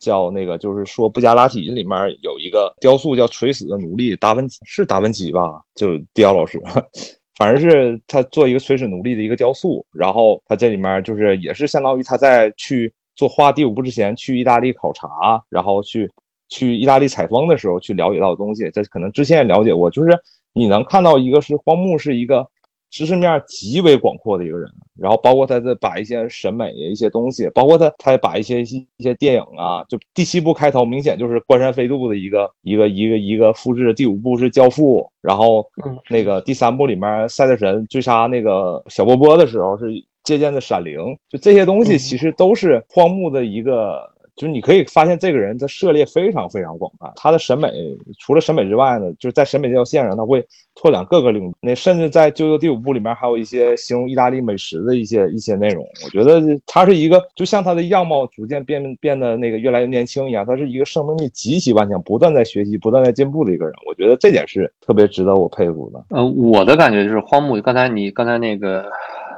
[0.00, 5.62] 叫那个，就是说布加拉提里面有一个雕塑叫“垂死的奴隶”，达芬奇是达芬奇吧？
[5.76, 6.60] 就迪奥老师，
[7.38, 9.86] 反正是他做一个垂死奴隶的一个雕塑。
[9.92, 12.92] 然后他这里面就是也是相当于他在去。
[13.16, 16.08] 做画第五部之前去意大利考察，然后去
[16.48, 19.90] 去意大利采风的时候去了解到的东西，这可能之前也了解过。
[19.90, 20.10] 就是
[20.52, 22.46] 你能看到一个是荒木是一个
[22.90, 33.94] 知识面极为广阔的一个人，然后包括他的把一些审美的一些东西，包括他他把一些一些电影啊，就第七部开头明显就是关山飞渡的一个一个一个一个复制。
[33.94, 35.66] 第五部是教父，然后
[36.10, 39.86] 那个第三部里面赛德神追杀那个小波波的时候是。
[40.26, 40.98] 借鉴的《闪灵》，
[41.30, 44.02] 就这些东西其实都是荒木的一个，
[44.34, 47.10] 就是你可以发现这个人的涉猎非常非常广泛。
[47.14, 47.70] 他的审美
[48.18, 51.54] 除了审美之外呢，就是在审美这条线上，他会拓展各个领域。
[51.60, 55.86] 那甚至在《啾啾》第五部里面，还有一些形容意大利美食的一些一些内容。
[56.04, 63.72] 我觉得他是一个，就像他的样貌逐渐变变得那个越来越年轻一样，他是一个生命力极其顽强、不断在学习、不断在进步的一个人。
[63.86, 66.04] 我觉得这点是特别值得我佩服的。
[66.10, 68.84] 呃，我的感觉就是荒木，刚才你刚才那个。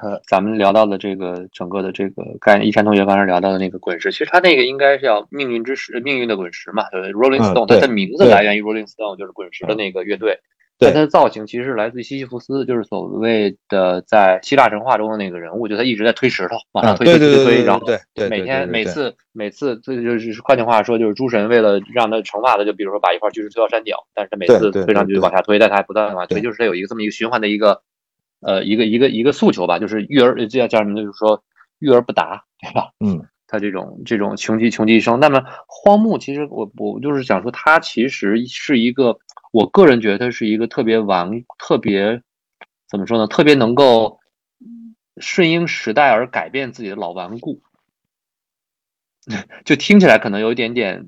[0.01, 10.39] 呃，咱们聊到的这个整个的这个，刚一山同学刚才聊到的那个滚石，其实他那个应该是叫命运之石，命运的滚石嘛，对，Rolling Stone，它的名字来源于 Rolling Stone，就是滚石的那个乐队。
[10.79, 17.85] 对，它的造型其实是来自于西西弗斯，就是所谓的在希腊神话中的那个人物，就他一直在推石头，往上推推推推，然后
[18.31, 27.83] 每天每次每次，这就是换句话说，就是诸神为了让他惩罚他，就比如说把一块巨石推到山顶，但是他每次推上去就往下推，但他还不断往下推，就是他有一个这么一个循环的一个。
[28.41, 31.01] 呃，一个一个一个诉求吧，就是育儿，这叫叫什么？
[31.01, 31.43] 就是说
[31.81, 32.91] 育儿不达，对吧？
[33.01, 35.19] 嗯，他这种这种穷极穷极一生。
[35.19, 39.19] 那么荒木其实我我就是想说，他其实是一个，
[39.53, 42.23] 我个人觉得他是一个特别顽、特别
[42.89, 43.27] 怎么说呢？
[43.27, 44.21] 特别能够
[45.17, 47.61] 顺应时代而改变自己的老顽固。
[49.65, 51.05] 就听起来可能有一点点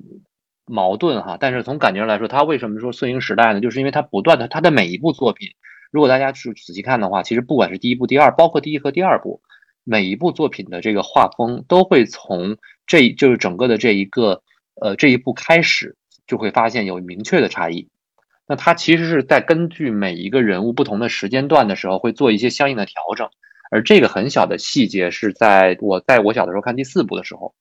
[0.65, 3.61] 矛盾哈，但是从感觉上来说，他为什么说顺应时代呢？
[3.61, 5.49] 就是因为他不断的他的每一部作品。
[5.91, 9.41] 如果大家去仔细看的话，其实不管是第一部、第二，包括第一和第二部，
[9.83, 14.41] 每一部作品的这个画风都会从这就是整个的这一个
[14.81, 17.89] 呃这一步开始，就会发现有明确的差异。
[18.47, 23.29] 那它其实是在根据每一个人物不同的时间段的时候，会做一些相应的调整。
[23.69, 27.53] 而这个很小的细节是在我在我小的时候看第四部的时候，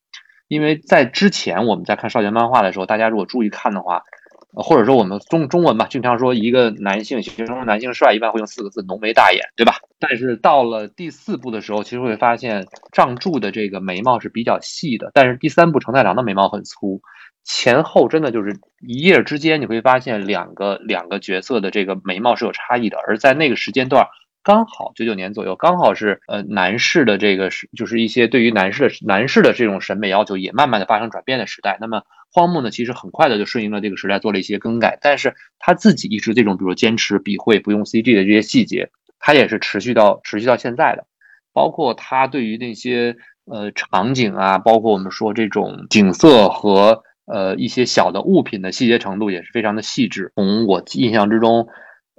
[0.47, 4.05] 因为在之前我们在看少年漫画的时候，大家如果注意看的话。
[4.53, 9.75] 或者说我们中中文吧，经常说一个男性形容男性帅，一般会用四个字：浓眉大眼，对吧？
[9.99, 17.01] 但是到了第四部的时候，其实会发现仗助的这个眉毛是比较细的，但是第三部成太郎的眉毛很粗，
[17.45, 24.07] 前后真的就是一夜之间，你会发现两个两个角色的这个眉毛是有差异的，而在那个时间段。
[24.43, 31.77] 刚好九九年左右，刚好是呃男士的这个是就是一些对于男士的男士的这种审美要求也慢慢的发生转变的时代。
[31.79, 32.01] 那么
[32.33, 34.99] 荒木呢，其实很快的就顺应了这个时代，做了一些更改。
[35.01, 41.07] 但是他自己一直这种比如坚持笔绘不用 CG 的这些细节，他也是持续到持续到现在的。
[41.53, 50.33] 包括他对于那些呃场景啊，包括我们说这种景色和呃一些小的物品的细节程度也是非常的细致。
[50.37, 51.67] 从我印象之中。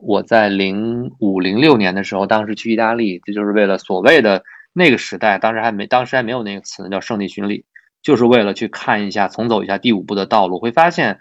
[0.04, 4.44] 我在零五零六年的时候，当时去意大利，这就是为了所谓的
[4.74, 7.66] 那个时代，当时还没，当时还没有那个词，叫圣地巡礼，
[8.02, 10.60] 就是为了去看一下，重走一下第五部的道路。
[10.60, 11.20] 会发现，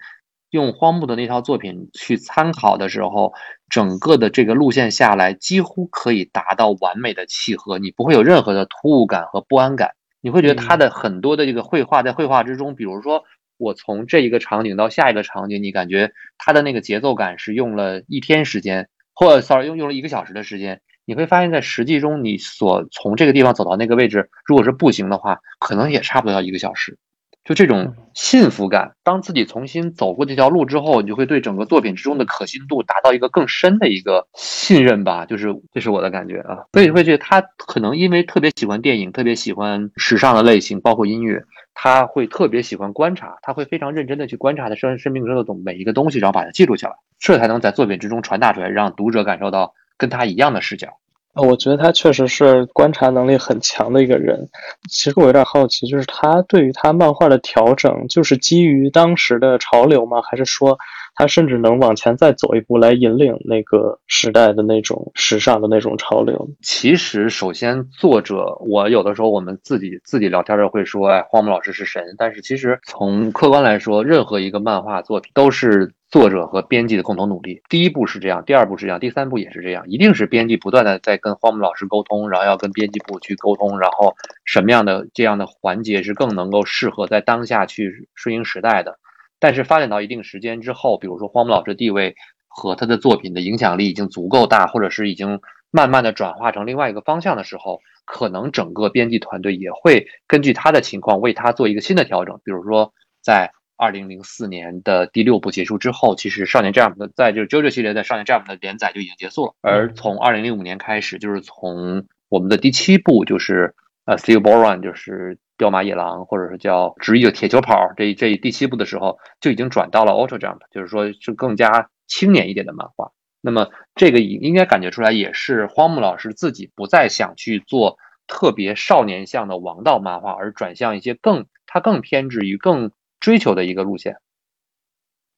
[0.51, 3.35] 用荒木的那套作品去参考的时候，
[3.69, 13.25] 整个的这个路线下来，几乎可以达到完美的契合，你不会有任何的突兀感和不安感，你会觉得他的很多的这个绘画在绘画之中，比如说。
[13.63, 26.97] 我从这一个场景到下一个场景，你感觉他的那个节奏感是用了一天时间，或者 sorry 用用了一个小时的时间，你会发现在实际中你所从这个地方走到那个位置，如果是步行的话，可能也差不多要一个小时。
[27.43, 35.27] 就这种幸福感，当自己重新走过这条路之后，你就会对整个作品之中的可信度达到一个更深的一个信任吧。
[35.27, 41.43] 就是这是我的感觉啊，所以会觉得他可能因为特别喜欢电影，特别喜欢时尚的类型，包括音乐。
[41.75, 51.00] 他会特别喜欢观察，他会非常认真的去观察他生生命中的东每一个东西，然后把它记录下来，这才能在作品之中传达出来，让读者感受到跟他一样的视角。
[51.35, 54.49] 我觉得他确实是观察能力很强的一个人。
[54.89, 60.21] 其实我有点好奇，就是他对于他漫画的调整，就是基于当时的潮流吗？
[60.23, 60.79] 还是说？
[61.17, 66.49] 他甚至能往前再走一步来引领那个时代的那种时尚的那种潮流。
[66.63, 72.03] 其实，首先作者，我有的时候我们自己自己聊天时会说，哎，荒木老师是神。
[72.17, 77.63] 但是，其实从客观来说，任何一个漫画作品都是作者和编辑的共同努力。
[77.69, 88.99] 第一步是这样，第二步是这样，第三步也是这样，一定是编辑不断的在跟荒木老师沟通，然后要跟编辑部去沟通，然后什么样的这样的环节是更能够适合在当下去顺应时代的。
[89.39, 92.17] 但是发展到一定时间之后，比如说荒木老师地位
[92.49, 102.41] 和他的作品的影响力已经足够大，或者是已经慢慢的转化成另外一个方向的时候，可能整个编辑团队也会根据他的情况为他做一个新的调整。
[102.45, 102.93] 比如说，
[103.23, 109.55] 在二零零四年的第六部结束之后，其实少年 Jump 的在就是 JoJo 系列在少年 Jump 的连载就已经结束了。
[109.63, 115.39] 而从二零零五年开始，就是从我们的第七部就是呃 s e e b o r o n 就是。
[115.61, 123.13] 彪马野狼，或者是叫直译的铁球跑，这这第七部的时候就已经转到了 Auto Jump，就是说是更加青年一点的漫画。
[123.43, 134.17] 那么这个应应该感觉出来，也是荒木老师自己不再想去做特别少年向的王道漫画，而转向一些更他更偏执于更追求的一个路线。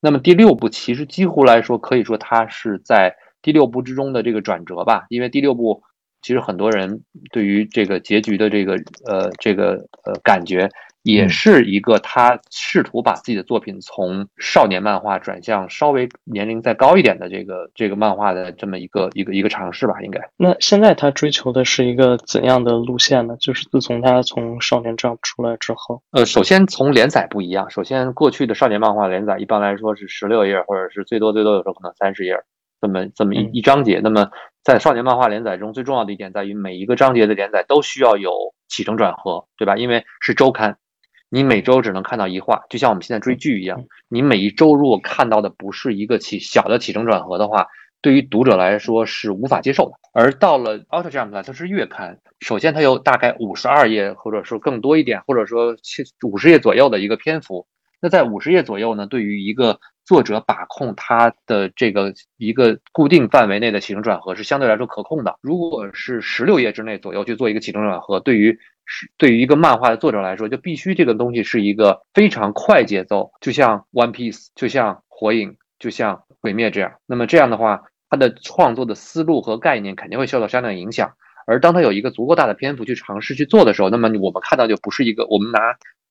[0.00, 5.82] 那么第六部其实几乎来说可以说它是在第六部之中的这个转折吧，因为第六部。
[6.24, 9.72] 其实很多人对于这个结局的这个呃这个
[10.04, 10.70] 呃感觉，
[11.02, 20.20] 也是一个他试图把自己的作品从少年漫画转向稍微年龄再高一点的这个这个漫画的这么一个一个一个尝试吧，应该。
[20.36, 23.36] 那现在他追求的是一个怎样的路线呢？
[23.40, 32.36] 就是自从他从少年 Jump 出来之后，呃，首先从连载不一样，首先过去的少年漫画连载一般来说是十六页，或者是最多最多有时候可能三十页。
[32.80, 34.28] 这么这么一一章节，那么
[34.64, 38.32] 在少年漫画连载中，最重要的一点在于每一个章节的连载都需要有
[38.66, 39.76] 起承转合，对吧？
[39.76, 40.76] 因为是周刊，
[41.34, 47.68] 你每周只能看到一话，就像我们现在追剧一样，你每一周如果看到的不是一个起小的起承转合的话，
[48.02, 49.92] 对于读者来说是无法接受的。
[50.12, 57.66] 而到了 Auto Jump 呢，它是月刊，首先它有大概五十二页，或者说更多一点，或者说七五十页左右的一个篇幅。
[58.02, 65.36] 那在五十页左右呢，对于一个作者把控他的这个一个固定范围内的起承转合是相对来说可控的。
[65.40, 76.94] 如果是十六页之内左右去做一个起承转合，对于是对于一个漫画的作者来说，就必须这个东西是一个非常快节奏，就像 One Piece，就像火影，就像鬼灭这样。
[77.06, 81.12] 那么这样的话，他的创作的思路和概念肯定会受到相当影响。
[81.46, 85.58] 而当他有一个足够大的篇幅去尝试去做的时候，那么我们看到就不是一个我们拿。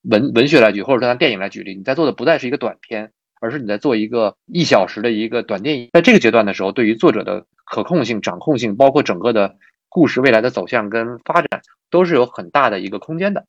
[0.04, 3.12] 文文学来举，或者说拿电影来举例，你在做的不再是一个短片，
[3.42, 5.90] 而是你在做一个一小时的一个短电影。
[5.92, 9.56] 在这个阶段的时候，对于作者的可控性、掌控性，包括整个的
[9.90, 13.46] 故事未来的走向跟发展，都是有很大的一个空间的。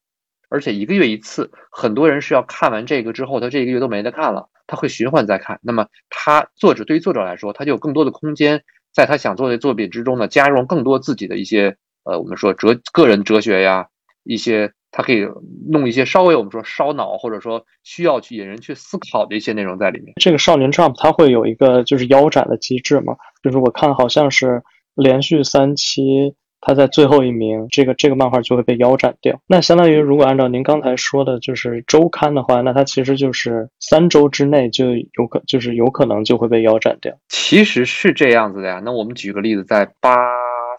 [0.48, 5.60] 而且一个月一次，很多人是要看完这个之后，他这一个月都没得看了，他会循环再看。
[5.62, 13.86] 那么他作者对于作者来说，他就有更多的空间，在他想做的作品之中呢，加入更多自己的一些呃，我们说哲个人哲学呀，
[14.24, 15.26] 一些他可以
[15.68, 20.12] 弄一些稍微我们说烧脑或者说需要去引人去思考的一些内容在里面。
[20.20, 23.16] 这个少年 Jump 它会有一个就是腰斩的机制嘛？
[23.42, 24.62] 就是我看好像是
[24.94, 26.36] 连续三期。
[26.64, 29.40] 他在最后一名，这个这个漫画就会被腰斩掉。
[29.48, 37.12] 那相当于，如果按照您刚才说的，就是周刊的话，那它其实就是三周之内就有可，就是有可能就会被腰斩掉。
[37.28, 38.80] 其实是这样子的呀。
[38.84, 40.14] 那我们举个例子，在八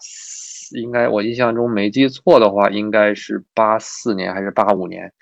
[0.00, 0.33] 四，
[0.74, 5.12] 应该我印象中没记错的话，应该是八四年还是八五年？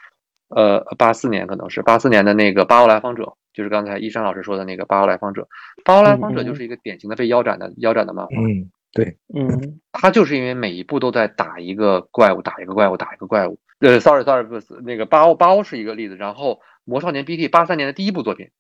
[0.49, 3.23] 呃，八四年可能是八四年的那个《八欧来访者》，
[3.55, 5.43] 就是刚才一山老师说的那个《八欧来访者》。
[5.85, 8.33] 《八欧来访者》就是一个典型的被腰斩的腰斩的漫画。
[8.37, 8.71] 嗯。
[8.95, 13.59] 对，嗯， 他就是因为每一步都在打一个怪物，打一个怪物，打一个怪物。
[13.79, 16.17] 呃，sorry，sorry，不是那个八欧，八欧是一个例子。
[16.17, 18.51] 然后魔少年 BT 八三年的第一部作品，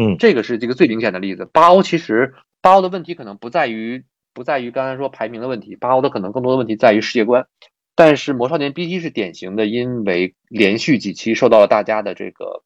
[0.00, 1.44] 嗯，这个是这个最明显的例子。
[1.52, 4.04] 八欧其实八欧的问题可能不在于
[4.34, 7.46] 不在于刚才说排名的问题，八欧的可能更多的问题在于世界观。
[7.94, 12.62] 但是魔少年 BT 是典型的，因为连续几期受到了大家的这个。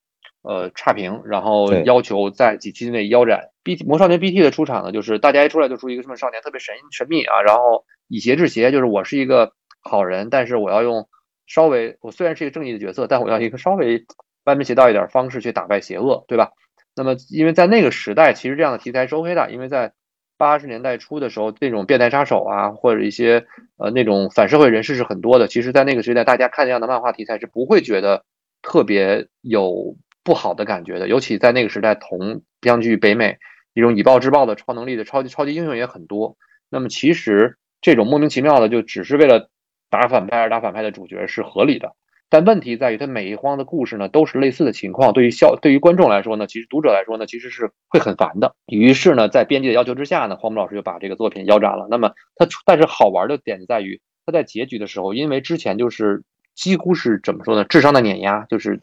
[0.47, 3.49] 呃，差评，然后要求在几期内腰斩。
[3.63, 11.09] B T 魔少年 B T 的出场呢，就是大家一出来就出一个什么少年特别神神秘啊，然后以邪制邪，就是我是一个好人，但是我要用
[11.47, 14.05] 稍微，我虽然是一个正义的角色，但我要一个稍微
[14.45, 16.51] 歪门邪道一点方式去打败邪恶，对吧？
[16.95, 19.95] 那么因为在那个时代，其实这样的题材是 OK 的，因为在
[20.37, 25.49] 八十年代初的时候，那种变态杀手啊，或者一些呃那种反社会人士是很多的。
[25.49, 28.25] 其实，在那个时代，大家看这样的漫画题材是不会觉得
[28.63, 29.97] 特别有。
[30.27, 33.37] 不好的感觉的，尤其在那个时代，同相距北美
[33.75, 36.39] 一种以暴制暴的超能力的超级超级英雄也很多。
[36.71, 39.51] 那么其实这种莫名其妙的就只是为了
[39.91, 41.95] 打反派而打反派的主角是合理的。
[42.35, 48.57] 但问题在于，它每一荒的故事呢都是类似的情况，对于消对于观众来说呢，其实读者来说呢，其实是会很烦的。
[48.67, 51.87] 于是呢，在编辑的要求之下呢，荒木老师就把这个作品腰斩了。
[51.89, 56.25] 那么他但是好玩的点在于，他在结局的时候，因为之前就是
[56.57, 58.81] 几乎是怎么说呢，智商的碾压，就是。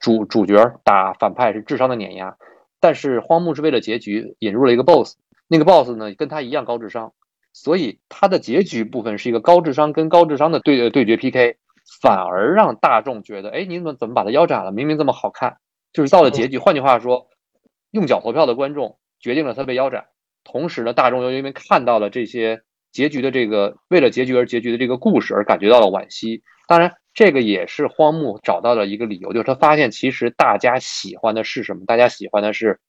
[0.00, 2.36] 主主角打反派是智商的碾压，
[2.78, 5.16] 但是荒木是为了结局引入了一个 boss，
[5.48, 7.14] 那个 boss 呢跟他一样高智商，
[7.54, 11.56] 所以他的结局部分是一个高智商跟高智商的对对决 PK，
[12.02, 14.72] 反而让大众觉得，哎，你怎么怎么把他腰斩了？
[14.72, 15.56] 明明这么好看，
[15.92, 16.58] 就是到了结局。
[16.58, 17.28] 换句话说，
[17.90, 20.06] 用脚投票的观众决定了他被腰斩，
[20.44, 22.62] 同时呢，大众又因为看到了这些
[22.92, 26.42] 结局的这个为了结局而结局的这个故事而感觉到了惋惜。
[26.68, 26.94] 当然。
[27.16, 31.84] 这个也是荒木找到的一个理由，就是他发现其实大家喜欢的是什么？
[31.86, 32.80] 大家喜欢的是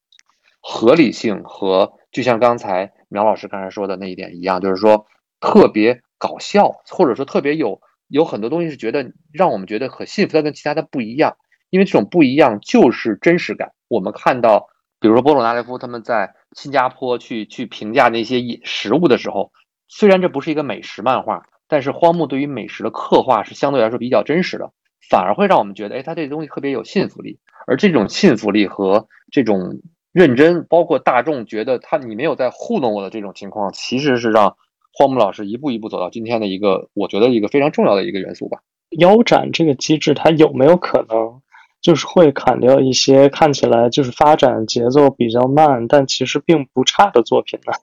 [0.62, 5.06] 合理性和，就像刚才苗老师刚才说的那一点一样，就是说
[5.40, 11.38] 特别搞笑，或者说特别有有很多东西是觉得让我们觉得很幸福，它跟其他的不一样，
[11.70, 13.72] 因为这种不一样就是真实感。
[13.88, 14.68] 我们看到，
[15.00, 19.52] 比如说波鲁纳雷夫他们在新加坡去去评价那些食物的时候，
[19.88, 21.46] 虽然这不是一个美食漫画。
[21.68, 24.72] 但是荒木对于美食的刻画是相对来说比较真实的，
[25.10, 27.40] 反而会让我们觉得，哎，他这东西特别有信服力。
[27.66, 29.82] 而这种信服力和这种
[30.12, 34.56] 认真，包括大众觉得他你没有在糊弄我的这种情况，其实是让
[34.96, 38.60] 荒木老师一步一步走到今天的一个，我觉得一个非常重要的一个元素吧。
[38.98, 41.42] 腰斩这个机制，它有没有可能
[41.82, 47.74] 就是会砍掉一些看起来就是发展节奏比较慢，但其实并不差的作品呢？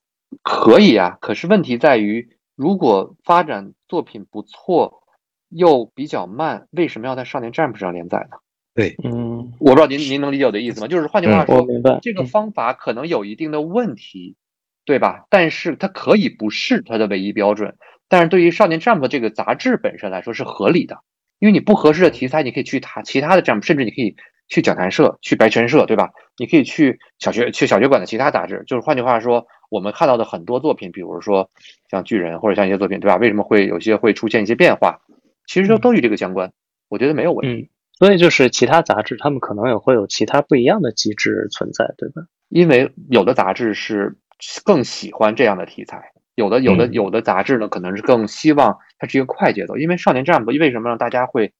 [0.42, 2.28] 可以啊，可是问题在于。
[2.54, 5.02] 如果发展作品不错
[5.48, 8.36] 又比较慢，为什么要在少年 Jump 上连载呢？
[8.74, 10.86] 对，嗯，我不知道您您能理解我的意思吗？
[10.86, 14.36] 就是换句话说，我明白这个方法可能有一定的问题，
[14.85, 15.26] 对吧？
[15.30, 17.76] 但是它可以不是它的唯一标准。
[18.09, 20.99] 但是对于少年 Jump 这个杂志本身来说是合理的，
[21.39, 24.16] 因为你不合适的题材，你可以去他其他的 Jump，甚至你可以
[24.49, 26.11] 去讲谈社、去白泉社，对吧？
[26.37, 28.64] 你可以去小学去小学馆的其他杂志。
[28.66, 29.47] 就是换句话说。
[29.72, 31.49] 我们看到的很多作品，比如说
[31.91, 33.16] 像巨人或者像一些作品，对吧？
[33.16, 35.01] 为什么会有些会出现一些变化？
[35.47, 36.53] 其实都都与这个相关。
[36.91, 37.70] 我觉得没有问题。
[37.99, 42.26] 所以就是其他杂志，他们可能也会有其他不一样的机制存在，对吧？
[42.51, 44.18] 因为有的杂志是
[44.64, 49.76] 更喜欢这样的题材，有的有的有的杂志呢，可能是更希望它是一个快节奏。
[49.76, 51.53] 因为少年战部为什么让大家会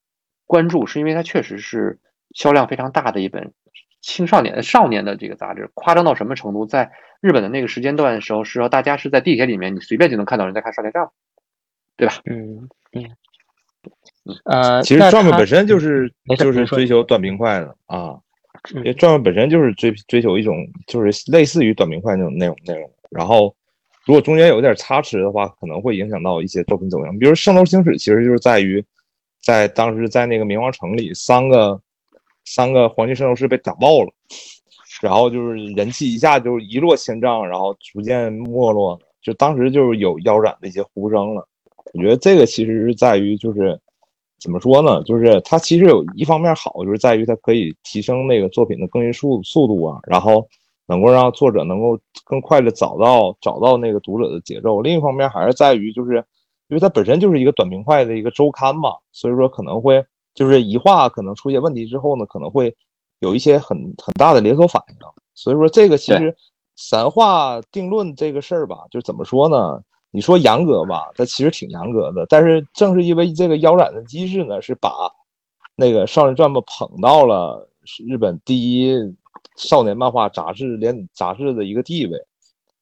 [0.47, 0.87] 关注？
[0.87, 1.99] 是因为它确实是
[2.35, 3.53] 销量非常大的一本。
[4.01, 6.67] 青少年、少年的这个杂志夸张到什么程度？
[6.67, 11.05] 在日本的那个时间段的时候，是说大家是在地铁里面，你随便就能看到人在看《少年战》，
[11.97, 12.15] 对吧？
[12.25, 13.09] 嗯嗯
[14.45, 18.19] 呃，其实《Jump 本身就是就是追求短平快的啊，
[18.71, 20.57] 因为《壮本身就是追追求一种
[20.87, 22.89] 就是类似于短平快那种内容内容。
[23.11, 23.55] 然后，
[24.07, 27.19] 如果中间有一点差池的话，可能会影响到一些作品走向。
[27.19, 28.83] 比如《圣斗星矢》，其实就是在于
[29.43, 31.81] 在当时在那个冥王城里，三个
[32.45, 34.13] 三个黄金圣斗士被打爆了，
[35.03, 41.47] 然后就是人气一下就一落千丈，然后逐渐没落，就当时就是有腰斩的一些呼声了。
[41.93, 43.79] 我觉得这个其实是在于就是
[44.43, 50.49] 怎么说呢，就是它其实有一方面好，就是在于它可以提升那个作品的更新速速度啊，然后
[50.87, 54.83] 能够让作者能够更快的找到找到那个读者的节奏。
[54.83, 56.17] 另一方面还是在于就是
[56.67, 62.75] 因为它本身就是一个短平快的一个周刊嘛，所以说可能会就是一话可能出现问题之后呢，可能会
[63.21, 64.97] 有一些很很大的连锁反应。
[65.35, 66.35] 所以说这个其实
[66.75, 69.81] 三话定论这个事儿吧，就是怎么说呢？
[70.15, 74.91] 你说严格吧，它其实挺严格的，但是正是因为这个腰斩的机制呢，是把
[75.75, 77.67] 那个《少年传》吧》捧到了
[78.07, 78.95] 日本第一
[79.57, 82.19] 少年漫画杂志连杂志的一个地位。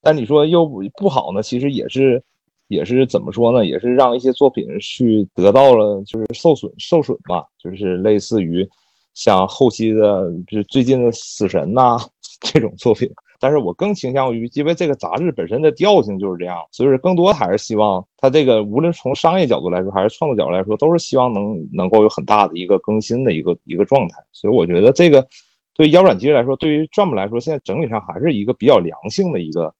[0.02, 2.20] 但你说又不好呢，其实也是
[2.66, 3.64] 也是怎么说呢？
[3.64, 8.68] 也是让一些作品去得到了就是受损受损吧，就是类似于
[9.14, 11.96] 像后期的，就是最近的《死神》呐
[12.42, 13.08] 这种作品。
[13.40, 24.16] 但是我更倾向于，因为这个杂志本身的调性就是这样，所以说更多还是希望它这个无论从商业角度来说，还是创作角度来说，都是希望能能够有很大的一个更新的一个一个状态。
[24.30, 25.26] 所以我觉得这个
[25.74, 29.74] 对腰斩机来说，对于 Jump 来说，现在整体上还是一个比较良性的一个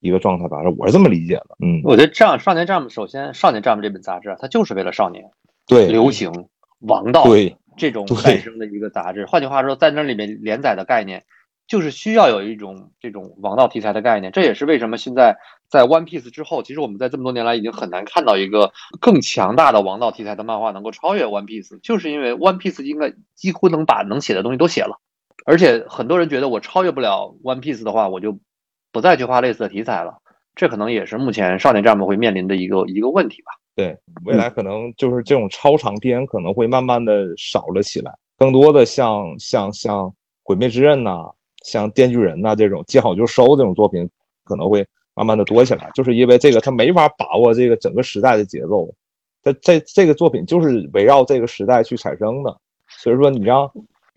[0.00, 0.56] 一个状态吧。
[0.78, 1.56] 我是这么理解的。
[1.62, 5.22] 嗯，我觉得这样，少年 Jump 首先，少年 Jump 这本杂志它就是为了少年，
[5.66, 6.32] 对流行
[6.80, 9.26] 王道对这种诞生的一个杂志。
[9.26, 11.22] 换句话说，在那里面连载的概念。
[11.72, 15.34] 就是需要有一种这种王道题材的概念，这也是为什么现在
[15.70, 18.70] 在 One Piece 之后，其实我们在这么多年来已经很难看到一个
[19.00, 24.98] 更强大的王道题材的漫画能够超越 One Piece，就是因为 One Piece 应该几乎能把能写的东西都写了，
[25.46, 28.38] 而且很多人觉得我超越不了 One Piece 的话，我就
[28.92, 30.18] 不再去画类似的题材了，
[30.54, 33.52] 这可能也是目前少年 Jump 会面临的一个一个问题吧。
[33.74, 33.96] 对，
[34.26, 40.12] 未来可能就是这种超长篇可能会慢慢的少了起来，更多的像像像
[40.42, 41.30] 毁灭之刃呐。
[41.64, 44.08] 像《电锯人》呐这种见好就收这种作品，
[44.44, 44.84] 可能会
[45.14, 48.92] 慢慢的多起来，就是因为这个他没法把握这个整个时代的节奏，
[49.42, 52.56] 他这这个作品就是围绕这个时代去产生的，
[52.88, 53.70] 所以说你让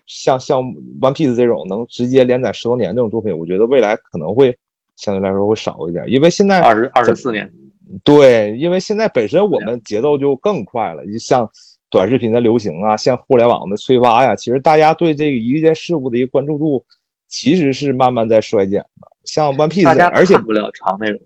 [0.07, 0.63] 像像
[1.01, 4.57] 《One Piece》这种能直接连载十多年这种作品，我觉得未来可能会
[4.95, 7.51] 相对来说会少一点，因为现在二十二十四年，
[8.03, 11.49] 对，因为现在本身我们节奏就更快了，就像
[11.89, 16.85] 短视频的流行啊，像互联网的催发呀，其实大家对这个一件事物的一个关注度。
[17.35, 21.19] 其实是慢慢在衰减的，像 One Piece，而且不了长内容。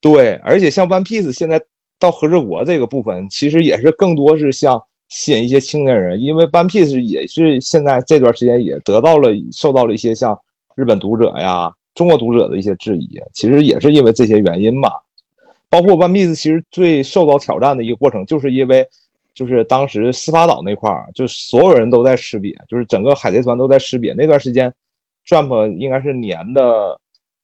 [0.00, 1.60] 对，而且像 One Piece 现在
[1.98, 10.40] 到和之国这个部分，其实也是更多是像吸引一些青年人，因为 One Piece 也是现在这段时间也得到了受到了一些像
[10.74, 14.90] 日本读者呀、中国读者的一些质疑，其实也是因为这些原因吧。
[15.68, 18.88] 包括 One Piece 其实最受到挑战的一个过程，就是因为
[19.34, 24.72] 就是当时司法岛那块儿，就所有人都在识别，就是整个海贼团都在识别那段时间。
[25.26, 26.98] Jump 应该是年的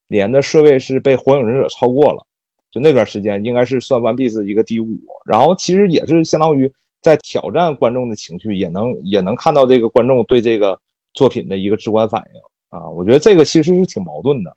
[0.09, 2.27] 年的顺位是被火影忍者超过了，
[2.71, 10.79] 就那段时间应该是算 One Piece 一个第五，然后其实也是相当于在挑战观众的情绪，也能也能看到这个观众对这个
[11.15, 12.41] 作品的一个直观反应
[12.79, 14.57] 啊，我觉得这个其实是挺矛盾的，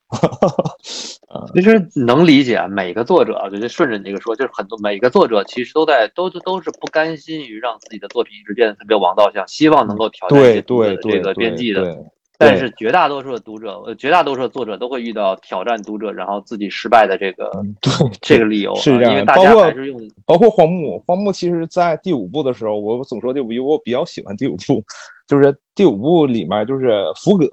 [1.53, 12.05] 其实能理解每个作者，我觉得顺着你这个说，就是很多每个作者其实都在都都是不甘心于让自己的作品一直变得特别王道像，希望能够挑战一些读者的这个编辑的。
[12.41, 19.25] 但是绝大多数的读者，呃，绝大多数的作者都会遇到挑战读者，然后自己失败的这个 对 这个理由，是这样。
[19.25, 24.83] 包括用包括荒木，荒木其实在第五部的时候，我总说第五部，我比较喜欢第五部，
[25.27, 27.47] 就是第五部里面就是福葛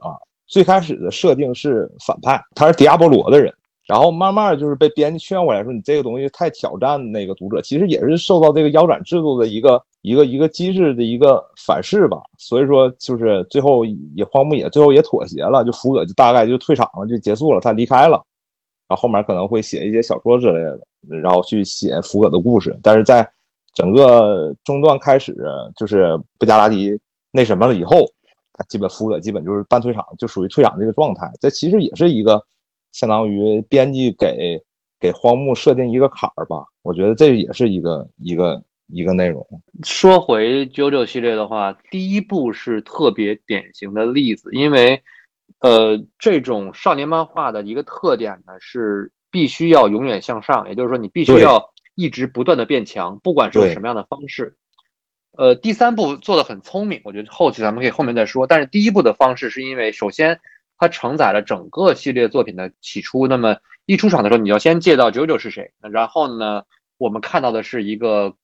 [0.47, 3.53] 最开始的设定是反派，他是迪亚波罗的人。
[3.89, 12.19] 然后慢慢就是被编辑劝过来说，你这个东西太挑战那个读者，其实也是受到这个腰斩制度的一个一个一个机制的一个反噬吧。
[12.37, 18.23] 所以说，就是最后也荒木也最后也妥协了，就福葛就大概就退场了，就结束了，他离开了。
[18.89, 20.81] 然后后面可能会写一些小说之类的，
[21.17, 22.79] 然后去写福葛的故事。
[22.83, 23.27] 但是在
[23.73, 25.35] 整个中段开始，
[25.77, 26.95] 就是布加拉迪
[27.33, 28.05] 那什么了以后，
[28.53, 31.33] 他基本福葛基本就是半退场，就属于退场这个状态。
[31.41, 32.45] 这其实也是一个。
[32.93, 34.61] 相当于编辑给
[34.99, 39.47] 给荒木设定一个坎儿吧，我觉得这也是一个一个一个内容。
[39.85, 45.03] 说回 JoJo 系列的话，第一部是特别典型的例子，因为
[45.61, 54.57] 呃，这种少年漫画的一个特点呢是必须要永远向上，也就是说你必须要一直不断的变强，不管是用什么样的方式。
[55.37, 58.47] 呃，第三部做的很聪明，我觉得后期咱们可以后面再说。
[58.47, 60.41] 但是第一部的方式是因为首先。
[60.79, 63.27] 它承载了整个系列作品的起初。
[63.27, 63.57] 那么
[63.87, 65.73] 一出场的时候，你要先介绍九九是谁。
[65.81, 66.63] 然后呢，
[66.97, 68.35] 我们看到的是一个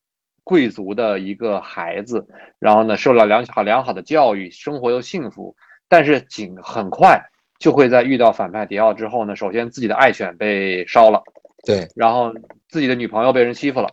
[0.43, 2.26] 贵族的一个孩子，
[2.59, 5.57] 然后呢，受了良好良好的教育，生活又幸福，
[5.89, 7.18] 但是仅很快
[7.59, 11.22] 就会在遇到反派迪奥之后呢，首先自己的爱犬被烧了，
[11.64, 12.35] 对，然后
[12.68, 13.89] 自己的女朋友被人欺负了，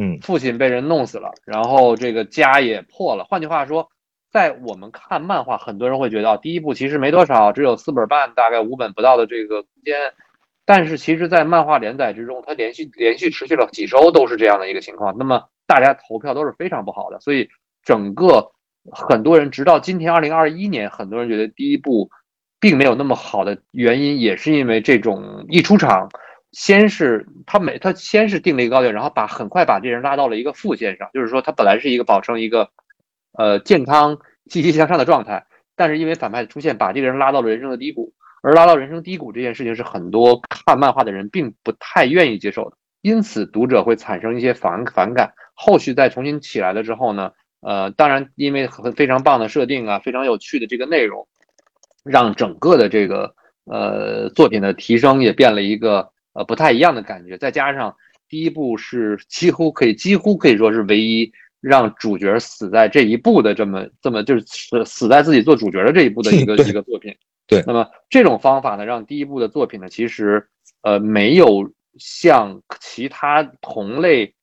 [0.00, 3.24] 嗯，父亲被人弄死了，然后这个家也破了。
[3.24, 3.90] 换句话说，
[4.30, 10.12] 在我们看漫画，很多人会觉得，第一部其实没多少，只有四本半，大概五本不到的这个空间。
[10.64, 15.16] 但是其实，在漫画连载之中，它连续连续持续了几周都是这样的一个情况。
[15.18, 17.48] 那么大家投票都是非常不好的，所以
[17.82, 18.52] 整个
[18.92, 22.08] 很多人直到今天二零二一年，很多人觉得第一部
[22.60, 26.08] 并没有那么好的原因，也是因为这种一出场，
[26.52, 32.70] 先是他每他先是定了一个高点，然后把很快把这人拉到了一个负线上，就是说他本来是一个保证一个
[33.32, 38.12] 呃健康积极向上的状态，但是因为反派的出现，把这个人拉到了人生的低谷。
[38.42, 45.34] 而拉到人生低谷这件事情是很多看漫画的人并不太愿意接受的，因此读者会产生一些反反感。
[45.52, 51.28] 后续再重新起来了之后呢，呃，当然因为很非常棒的设定啊，非常有趣的这个内容，
[52.02, 53.34] 让整个的这个
[53.66, 57.36] 呃作品的提升也变了一个呃不太一样的感觉。
[57.36, 57.94] 再加上
[58.26, 67.14] 第一部是几乎可以几乎可以说是唯一让主角死在这一步的这么这么就是死死在自己做主角的这一步的一个 一个作品。
[67.46, 70.48] 对，那么这种方法呢，让第一部的作品呢，其实
[70.82, 74.34] 呃没有像其他同类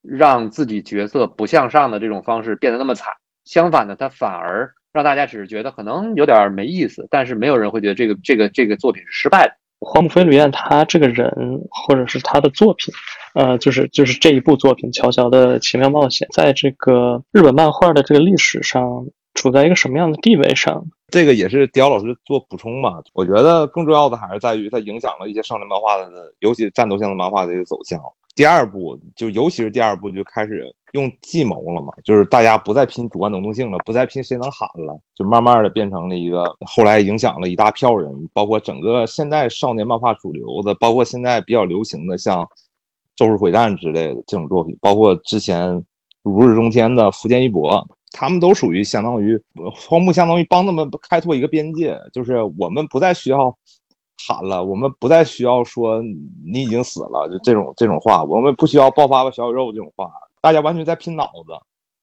[0.00, 3.12] 让自己角色不向上的这种方式变得那么惨。
[3.44, 9.54] 相反呢，它反而让大家只是觉得可能有点没意思，但是没有人会觉得这个这个这个作品是失败的。
[9.80, 11.28] 荒木飞吕彦他这个人，
[11.68, 12.94] 或者是他的作品，
[13.34, 19.06] 呃，就是就是这一部作品《乔乔的奇妙冒险》，在这个日本漫画的这个历史上。
[19.34, 20.84] 处在一个什么样的地位上？
[21.08, 23.02] 这个也是迪奥老师做补充嘛？
[23.14, 26.10] 我觉得更重要的还是在于它影响了一些少年漫画的，
[26.40, 27.98] 尤其战斗向的漫画的一个走向。
[28.34, 42.42] 第二部就尤其是第二部就开始用计谋了嘛，就是大家不再拼主观能动性了，不再拼谁能喊了，就慢慢的变成了一个后来影响了一大票人，包括整个现在少年漫画主流的，包括现在比较流行的像
[43.16, 45.84] 《咒术回战》之类的这种作品，包括之前
[46.22, 47.86] 如日中天的福建一博。
[48.14, 49.40] 他们都属于相当于
[49.74, 53.56] 荒木，相当于帮他们开拓一个边界，就是我们不再需要
[54.28, 56.02] 喊了，我们不再需要说
[56.44, 60.10] 你已经死了，就这种这种话，我们不需要爆发吧小宇宙这种话，
[60.42, 61.54] 大家完全在拼脑子，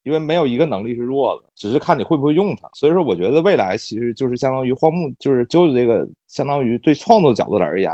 [0.02, 2.68] 因为没有一个能力是弱的，只是看你会不会用它。
[2.74, 7.92] 所以说，我觉得未来其实就是相当于荒木，就是就这个相当于对创作角度而言，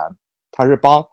[0.52, 1.06] 他是帮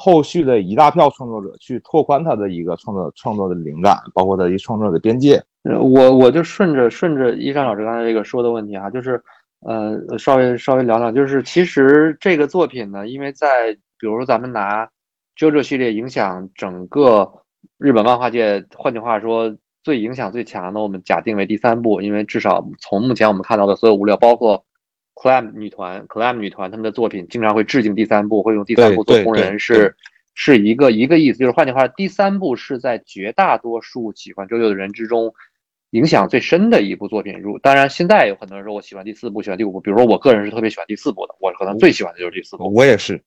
[0.00, 5.42] 后续的一大票创作者去拓宽他的一个创作创作的灵感，包括他一创作的边界。
[5.64, 9.20] 我我就顺着顺着一山老师刚才这个说的问题哈，就是
[9.66, 14.86] 呃稍微稍微聊聊，就是其实这个作品呢，因为在比如说咱们拿
[15.36, 17.28] 《JoJo》系列影响整个
[17.76, 24.64] 日本漫画界，换句话说，最影响最强的，我们假定为第三部，因为至少从目前我们看到的所有物料，包括
[25.20, 29.96] Clam 女团、Clam 女团他们的作品，经常会致敬第三部，会用第三部做工人是。
[30.40, 35.34] 是一个一个意思，就是换句话，第三部是在绝大多数喜欢周六的人之中
[35.90, 37.40] 影响最深的一部作品。
[37.40, 39.80] 如当然，现在有很多人说我喜欢第四部，喜欢第五部。
[39.80, 42.72] 比如说，我个人是特别喜欢第四部的，我可能最喜欢的就是第四部。
[42.72, 43.20] 我也是。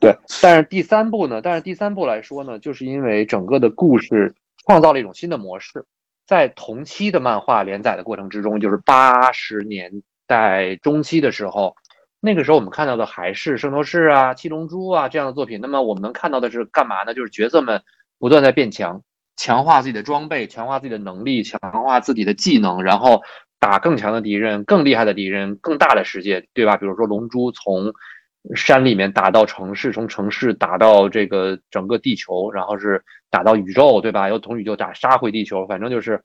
[0.00, 1.42] 对，但是第三部呢？
[1.42, 5.84] 但是第三部来说呢，就是因为整个的故事创造了一种新的模式，
[6.26, 11.74] 在同期的漫画连载的过程之中，就是八十年在中期的时候。
[12.20, 15.60] 那个时候我们看到的还是《圣斗士》啊、《七龙珠》啊这样的作品。
[15.60, 17.14] 那么我们能看到的是干嘛呢？
[17.14, 17.80] 就是角色们
[18.18, 19.02] 不断在变强，
[19.36, 23.22] 强化自己的装备，强化自己的能力，强化自己的技能，然后
[23.60, 26.76] 打更强的敌人、更厉害的敌人、更大的世界，对吧？
[26.76, 27.92] 比如说龙珠从
[28.56, 33.00] 山里面打到城市，从城市打到这个整个地球，然后是
[33.30, 34.28] 打到宇宙，对吧？
[34.28, 36.20] 又从宇宙打杀回地球，反正就是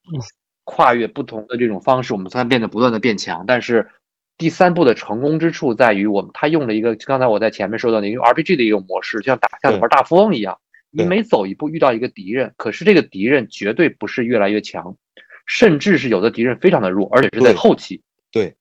[0.64, 3.90] 跨越不同的这种方式，我们才变得不断的变强，但是。
[4.36, 10.58] 第三步的成功之处在于，我们他用了一个刚才我在前面说到的一个 RPG 的一种模式，就像打像玩大富翁一样，
[10.90, 14.98] 你每走一步遇到一个敌人，可是这个敌人绝对不是越来越强，
[15.46, 18.02] 甚至是有的敌人非常的弱，而且是在后期。
[18.32, 18.56] 对。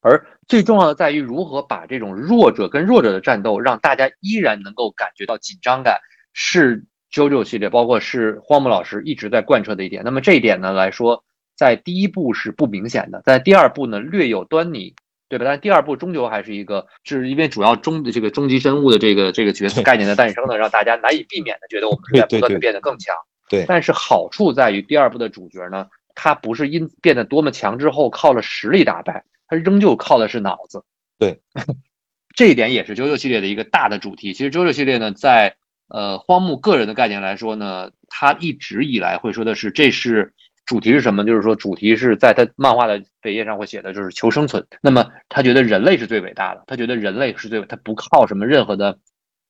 [0.00, 6.00] 而最重要的在于如何把这种弱者跟弱者的战斗，让大家依然能够感觉到紧张感，
[6.32, 6.84] 是
[7.14, 10.02] JoJo 系列，包括是荒木老师一直在贯彻的一点。
[10.04, 11.24] 那么这一点呢来说。
[11.56, 14.92] 在第一部是不明显的，在第二部呢略有端倪，
[15.28, 15.44] 对吧？
[15.44, 23.14] 但第二部终究还是一个，是因为主要终的这个终极生物的这个这个角色概念的诞生呢，让大家难以避免的觉得我们是在不断的变得更强。
[23.48, 23.64] 对。
[23.68, 25.86] 但是好处在于第二部的主角呢，
[26.16, 30.82] 他不是因变得多么强之后靠了实力打败，他仍旧靠的是脑子。
[31.20, 31.40] 对。
[32.34, 34.32] 这一点也是 JoJo 系列的一个大的主题。
[34.32, 35.54] 其实 JoJo 系列呢，在
[35.88, 40.32] 呃，荒木个人的概念来说呢，他一直以来会说的是，这是
[40.64, 41.24] 主题是什么？
[41.24, 44.66] 就是说，主题是在他漫画的扉页上会写的，就是求生存。
[44.80, 48.98] 那么他觉得人类是最伟大的，他觉得人类是最，他不靠什么任何的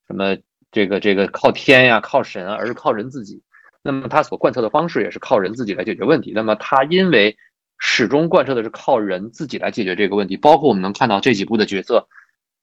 [0.08, 0.36] 什么
[0.72, 3.42] 这个这个靠天呀、靠神啊，而是靠人自己。
[3.82, 6.32] 那么他所贯彻的方式也是靠人自己来解决问题。
[6.34, 7.36] 那么他因为
[7.78, 12.08] 始终贯彻的是靠人自己来解决这个问题，包括我们能看到这几部的角色，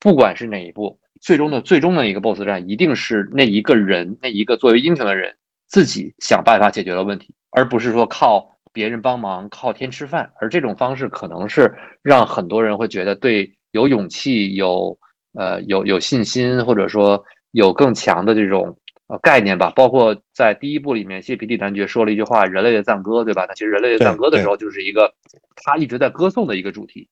[0.02, 1.00] 不管是哪一部。
[1.22, 5.36] 最终的最终的一个 BOSS 战，一定是那一个人，那一个作为英雄的人
[5.68, 10.34] 自己想办法解决了问题，而不是说靠别人帮忙、靠天吃饭。
[10.42, 11.72] 而这种方式可能是
[12.02, 14.98] 让很多人会觉得对有勇气、有
[15.34, 18.76] 呃有有信心，或者说有更强的这种
[19.06, 19.72] 呃概念吧。
[19.76, 23.46] 包括在第一部里面，谢皮蒂男爵说了一句话：“人类的赞歌”，对吧？
[23.48, 25.14] 那其实人类的赞歌的时候，就是一个
[25.56, 27.08] 他一直在歌颂的一个主题。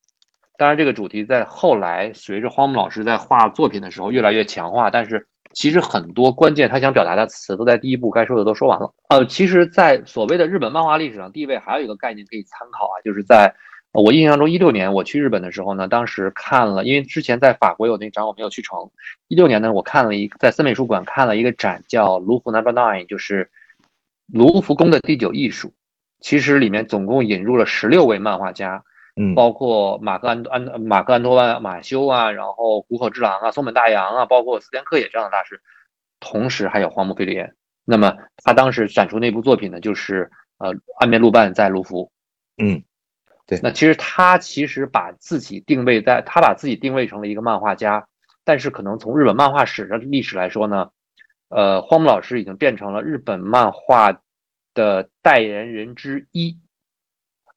[0.59, 4.89] 当然，这个主题在后来随着荒木老师在画作品的时候越来越强化。
[4.91, 8.93] 但是，其实很多关键他想表达的词都在第一部该说的都说完了。
[9.07, 13.55] 呃，其实，在所谓的日本漫画历史上地位，还有一个概念可以参考啊，就是在
[13.93, 18.91] 我印象中，一六年我去日本的时候呢，当时看了，因为之前在法国有那展我没有去成。
[19.29, 23.49] 一六年呢，我看了一在森美术馆看了一个展，叫卢浮 Number Nine，就是
[24.27, 25.71] 卢浮宫的第九艺术。
[26.19, 28.83] 其实里面总共引入了十六位漫画家。
[29.21, 35.61] 嗯，包括马克安安马克安托万马修啊，然后谷口之狼啊，松本大洋啊，包括斯田克也这样的大师，
[36.21, 37.53] 同时还有荒木飞吕彦。
[37.83, 42.09] 那么他当时展出那部作品呢，就是呃岸边露伴在卢浮。
[42.57, 42.81] 嗯，
[43.45, 43.59] 对。
[43.61, 48.07] 那其实他其实把自己定位在，他把自己定位成了一个漫画家，
[48.45, 50.91] 但是可能从日本漫画史的历史来说呢，
[51.49, 54.21] 呃，荒木老师已经变成了日本漫画
[54.73, 56.57] 的代言人之一。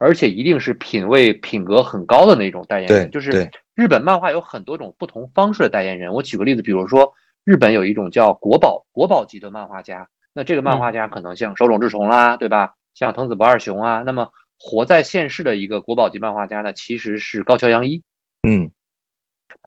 [0.02, 6.12] 而且一定是品味品格很高的那种代言人，就是日本漫画有很多种不同方式的代言人。
[6.12, 12.74] 我举个例子，比如说日本有一种叫国宝国宝级的漫画家，那这个漫画家可能像手冢治虫啦，对吧？
[12.94, 14.02] 像藤子不二雄啊。
[14.04, 14.28] 那么
[14.58, 18.02] 活在现世的一个国宝级漫画家呢，其实是高桥阳一。
[18.42, 18.72] 嗯，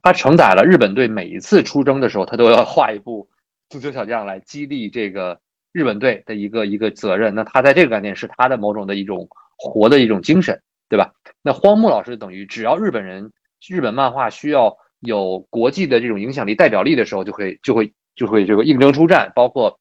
[0.03, 3.29] 他承载了日本队每一次出征的时候，他都要画一部
[3.69, 5.39] 足球小将来激励这个
[5.71, 7.33] 日本队的一个一个责任。
[7.33, 9.29] 那他在这个概念是他的某种的一种。
[9.57, 11.13] 活的一种精神，对吧？
[11.41, 13.31] 那荒木老师等于只要日本人、
[13.67, 19.31] 日本漫画需要有国际的这种影响力、代表力的时候，就会、就会、就会这个应征出战。
[19.35, 19.79] 包括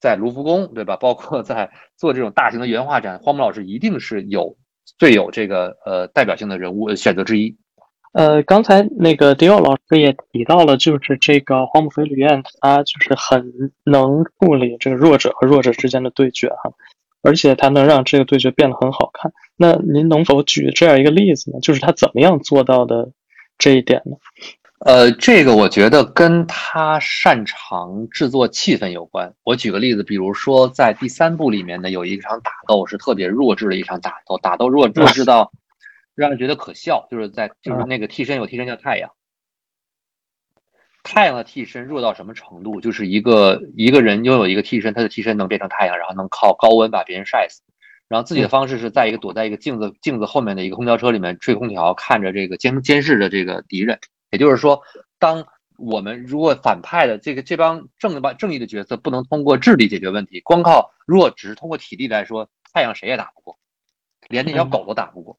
[0.00, 0.96] 在卢浮宫，对吧？
[0.96, 4.56] 包括在做这种大型的原画展，荒木老师一定是有
[4.98, 7.56] 最有这个呃代表性的人物选择之一。
[8.12, 13.52] 呃，刚才那个迪奥老师也提到了，就是这个荒木飞吕彦，他就是很
[13.84, 16.72] 能处理这个弱者和弱者之间的对决，哈。
[17.26, 19.32] 而且它能让这个对决变得很好看。
[19.56, 21.58] 那您能否举这样一个例子呢？
[21.60, 23.10] 就是他怎么样做到的
[23.58, 24.16] 这一点呢？
[24.78, 29.34] 呃，这个我觉得跟他擅长制作气氛有关。
[29.42, 35.50] 我举个例子，比如说在第三部里面呢，有一场打斗是特别弱智的一场打斗，打斗弱弱智到
[36.14, 37.08] 让人觉得可笑。
[37.10, 39.10] 就是在就是那个替身有替身叫太阳。
[41.06, 42.80] 太阳的替身弱到什么程度？
[42.80, 47.62] 就是一个一个人拥有一个替身，他的替身能变成太阳，然后能靠高温把别人晒死。
[48.08, 53.98] 然后自己的方式是在一个躲在一个镜子镜子后面的一个空调车里面吹空调，看着这个监监视着这个敌人。
[54.30, 54.80] 也就是说，
[55.18, 55.44] 当
[55.78, 63.58] 我们如果反派的这个这帮正帮正义的角色不能通过智力解决问题，光靠如果只是通过体力来说，太阳谁也打不过，
[64.28, 65.38] 连那条狗都打不过。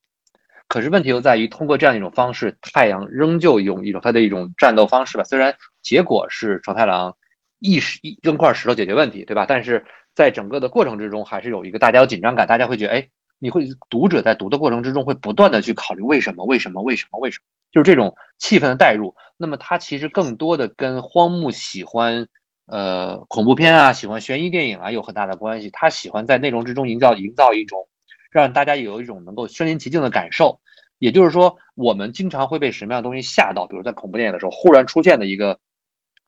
[0.68, 5.24] 可是问题又在于，通过这样一种方式，太阳仍旧用一种他的一种战斗方式吧。
[5.24, 7.16] 虽然结果是长太郎
[7.60, 9.46] 一石一扔块石头解决问题，对吧？
[9.48, 13.08] 但是在整个的过程之中，还是有一个大家有紧张感，大家会觉得，哎，
[13.40, 17.44] 你会读者在读的过程之中会不断的去考虑为什么，为什么，为什么，为什么？
[17.72, 19.16] 就是这种气氛的代入。
[19.38, 22.28] 那么它其实更多的跟荒木喜欢
[22.66, 25.70] 呃恐怖片啊，喜欢悬疑电影啊有很大的关系。
[25.72, 27.88] 他喜欢在内容之中营造营造一种。
[28.32, 30.60] 让大家有一种能够身临其境的感受，
[31.00, 33.68] 也就是说，我们经常会被什么样的东西吓到？
[33.68, 35.60] 比如在恐怖电影的时候，忽然出现的一个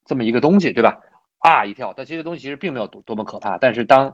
[0.05, 0.99] 这么一个东西，对吧？
[1.39, 3.57] 啊一跳，但这些东西其实并没有多多么可怕。
[3.57, 4.13] 但是当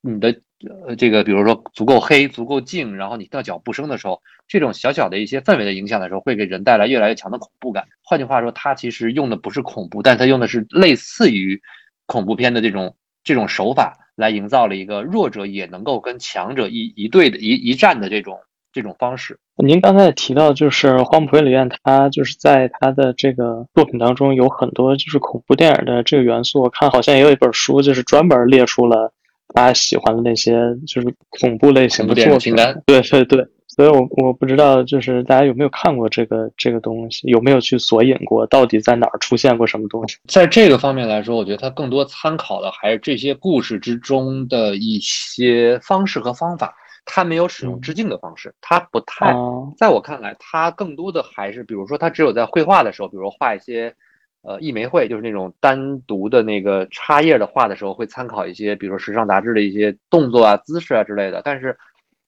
[0.00, 0.40] 你的
[0.86, 7.84] 呃这个，比如说足够黑、足够静，然后你听到脚步声的时候，这种小小的一些氛围的影响的时候，会给人带来越来越强的恐怖感。
[8.02, 11.60] 换句话说，它其实用的不是恐怖，但它用的是类似于
[12.06, 13.98] 恐怖片的这种这种手法。
[14.16, 18.38] 来营造了一个弱者也能够跟强者一一对的一一战的这种
[18.72, 19.38] 这种方式。
[19.56, 26.62] 您刚才也提到，就是荒木飞吕彦，他就是在他的这个作品当中有很多就是恐怖电影的这个元素。
[26.62, 29.12] 我看好像也有一本书，就是专门列出了
[29.48, 32.56] 他喜欢的那些就是恐怖类型的作品。
[32.84, 40.18] 对对对，所以我我不知道，就是大家有没有看过这个这个东西，有没有去索引过，到底在哪儿出现过什么东西？
[40.28, 46.74] 在这个方面来说，我觉得它更多参考的还是这些故事之中的一些方式和方法。
[47.06, 49.34] 它没有使用致敬的方式，它不太，
[49.76, 53.94] 在我看来，它更多的还是，比如说，它只有在绘画的时候，比如画一些，
[54.40, 61.42] 呃，一枚绘，就是那种单独的那个插页的画的时候，会参考一些，比如说时尚杂志的一些动作啊、姿势啊之类的。
[61.44, 61.76] 但是，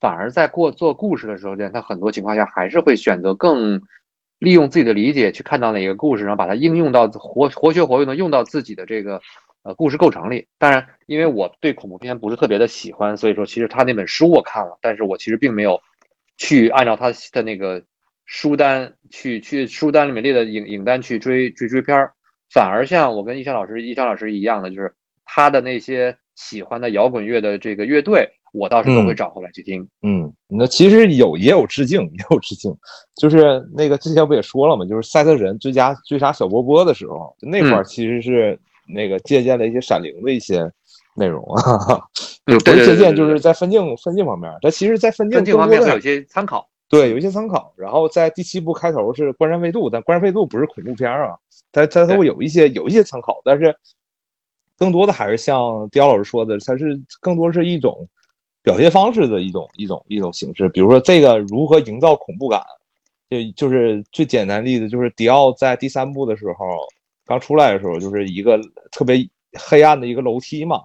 [0.01, 3.81] 反而在过做故事的时候，呢，他很多情况下还是会选择更
[4.39, 9.21] 利用自己的理解去看到哪个故事，然后把它应用到活活学活用的用到自己的这个。
[9.63, 15.81] 呃，故事构成里，当然，因为我对恐怖片不是特别的喜欢，所以说其实他那本书我看了，但是我其实并没有
[16.37, 17.83] 去按照他的那个
[18.27, 22.13] 书单去去书单里面列的影影单去追追追片儿，
[22.49, 24.95] 反而像我跟易翔老师易翔老师一样的，就是
[25.25, 29.87] 他的那些喜欢的摇滚乐的这个乐队，我倒是都会找回来去听。
[30.03, 32.75] 嗯，那其实有也有致敬，也有致敬，
[33.17, 38.59] 就是那个之前不也说了嘛，就是赛特人追加追杀小波波的时候，那块儿其实是。
[38.89, 40.71] 那个借鉴了一些《闪灵》的一些
[41.17, 42.01] 内容啊，
[42.47, 47.75] 不是借鉴，就是在分镜分镜方面，它其实，在分镜方面有些参考，对，有一些参考。
[47.77, 51.37] 然后在第七部开头是《关山飞渡》，但《关山飞渡》不是恐怖片啊，
[51.73, 53.75] 它它它会有一些有一些参考，但是
[54.79, 58.09] 更多的还是像刁老师说的，它是更多是一种
[58.67, 60.69] 表现方式的一种一种一种形式。
[60.71, 62.61] 比如说这个如何营造恐怖感，
[63.31, 66.55] 就就是最简单例子，就是迪奥在第三部的时候。
[67.29, 68.57] 刚出来的时候，就是一个
[68.93, 69.29] 特别
[69.69, 70.81] 黑暗的一个楼梯嘛，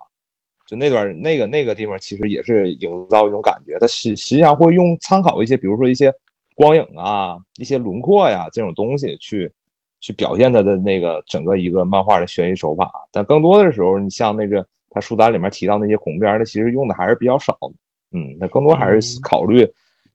[0.65, 3.77] 就那段那个那个地方，其实也是营造一种感觉。
[3.79, 6.11] 它实实际上会用参考一些，比如说一些
[6.55, 9.51] 光影啊、一些轮廓呀这种东西去
[9.99, 12.91] 去表现它的那个整个一个漫画的悬疑手法。
[13.11, 17.73] 但更多的时候，你像那个他书单里面提到那些恐怖片，它其实用的还是比较少的。
[18.11, 19.67] 嗯，那更多还是考虑。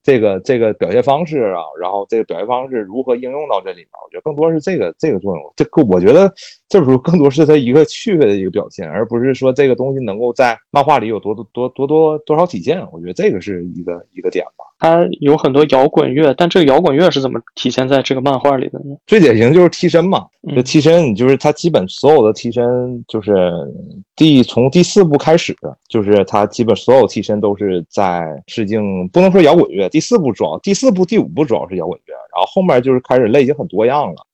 [0.02, 5.52] 这个这个表现方式啊，然后这个表现方式如何应用到这里面，我觉得更多是这个这个作用。
[5.56, 6.32] 这个我觉得
[6.68, 12.80] 这时候更多是它一个趣味的一个表现，而不是说这个东西能够在漫画里有多多多多多多少体现。
[12.92, 14.64] 我觉得这个是一个一个点吧。
[14.78, 18.96] 它有很多摇滚乐，但这个摇滚乐是怎么体现在这个漫画里的呢？
[19.06, 23.32] 最典型就是替身嘛，这替身你，就是它基本所有的替身，就是
[24.16, 25.56] 第从第四部开始，
[25.88, 29.88] 就是它基本所有替身都是在致敬，不能说摇滚乐。
[29.88, 34.26] 第四部主要，第四部第五部主要是摇滚乐，然后后面就是开始类型很多样了。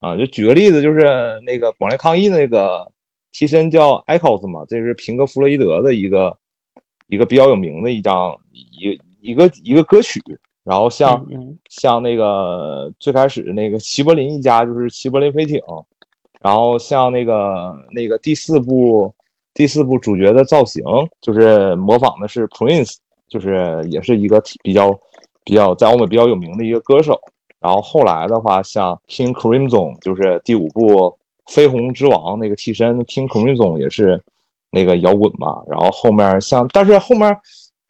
[0.00, 2.90] 啊，就举个例子，就是那个广烈抗议那个
[3.32, 6.36] 替身叫 Echoes 嘛，这是平克·弗洛伊德的一个
[7.06, 9.00] 一个比较有名的一张一。
[9.20, 10.22] 一个一个歌曲，
[10.62, 11.26] 然后像
[11.68, 15.60] 像那个最开始那个齐柏林一家就是齐柏林飞艇，
[16.40, 19.12] 然后像那个那个第四部
[19.52, 20.84] 第四部主角的造型
[21.20, 22.94] 就是模仿的是 Prince，
[23.26, 24.96] 就是也是一个比较
[25.44, 27.20] 比较在欧美比较有名的一个歌手。
[27.60, 34.22] 然后后来的话，像 King Crimson 就是第五部绯红之王那个替身 King Crimson 也是
[34.70, 35.62] 那个摇滚嘛。
[35.68, 37.36] 然后后面像但是后面。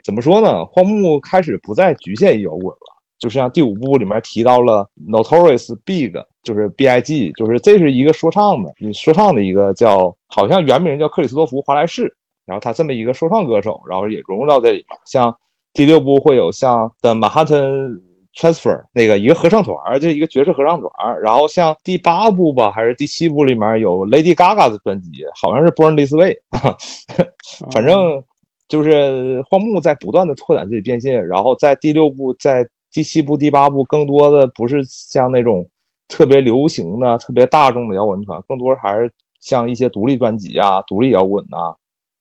[0.05, 0.65] 怎么说呢？
[0.65, 12.17] 荒木开始不再局限于摇滚了，就是像第五部里面提到了 Notorious Big，就是 B I G，就是这是一个说唱的，说唱的一个叫，好像原名叫克里斯多弗·华莱士，
[12.47, 14.87] 然后他这么一个说唱歌手，然后也融入到这里。
[15.05, 15.37] 像
[15.75, 18.01] 第六部会有像 The Manhattan
[18.39, 21.21] Transfer 那个一个合唱团，就一个爵士合唱团。
[21.21, 26.39] 然后像第八部吧，还是第七部里面有 Lady Gaga 的专辑，好像是 Born This Way，
[27.73, 28.23] 反正。
[28.69, 35.67] 就是荒木在不断的拓展自己变现，然后在第六部、在第七部、第八部，更多的不是像那种
[36.07, 39.11] 特别流行的、特别大众的摇滚团，更多还是
[39.41, 41.75] 像一些独立专辑啊、独立摇滚啊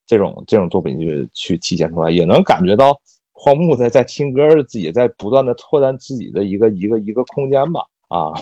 [0.06, 2.98] 这种这种作品去去体现出来，也能感觉到
[3.40, 7.82] 荒木在在听歌自己在不断的拓展自己的一个一个一个空间吧。
[8.08, 8.32] 啊，